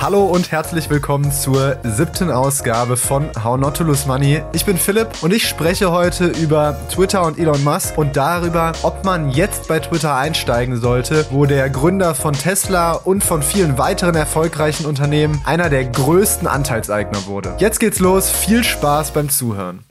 Hallo 0.00 0.24
und 0.24 0.50
herzlich 0.50 0.88
willkommen 0.88 1.30
zur 1.30 1.76
siebten 1.84 2.30
Ausgabe 2.30 2.96
von 2.96 3.28
How 3.44 3.58
Not 3.58 3.76
to 3.76 3.84
Lose 3.84 4.08
Money. 4.08 4.40
Ich 4.54 4.64
bin 4.64 4.78
Philipp 4.78 5.22
und 5.22 5.30
ich 5.30 5.46
spreche 5.46 5.92
heute 5.92 6.28
über 6.28 6.74
Twitter 6.90 7.22
und 7.22 7.38
Elon 7.38 7.62
Musk 7.62 7.98
und 7.98 8.16
darüber, 8.16 8.72
ob 8.82 9.04
man 9.04 9.30
jetzt 9.30 9.68
bei 9.68 9.78
Twitter 9.78 10.16
einsteigen 10.16 10.80
sollte, 10.80 11.26
wo 11.30 11.44
der 11.44 11.68
Gründer 11.68 12.14
von 12.14 12.32
Tesla 12.32 12.92
und 12.92 13.22
von 13.22 13.42
vielen 13.42 13.76
weiteren 13.76 14.14
erfolgreichen 14.14 14.86
Unternehmen 14.86 15.38
einer 15.44 15.68
der 15.68 15.84
größten 15.84 16.48
Anteilseigner 16.48 17.26
wurde. 17.26 17.54
Jetzt 17.58 17.78
geht's 17.78 17.98
los, 17.98 18.30
viel 18.30 18.64
Spaß 18.64 19.10
beim 19.10 19.28
Zuhören. 19.28 19.84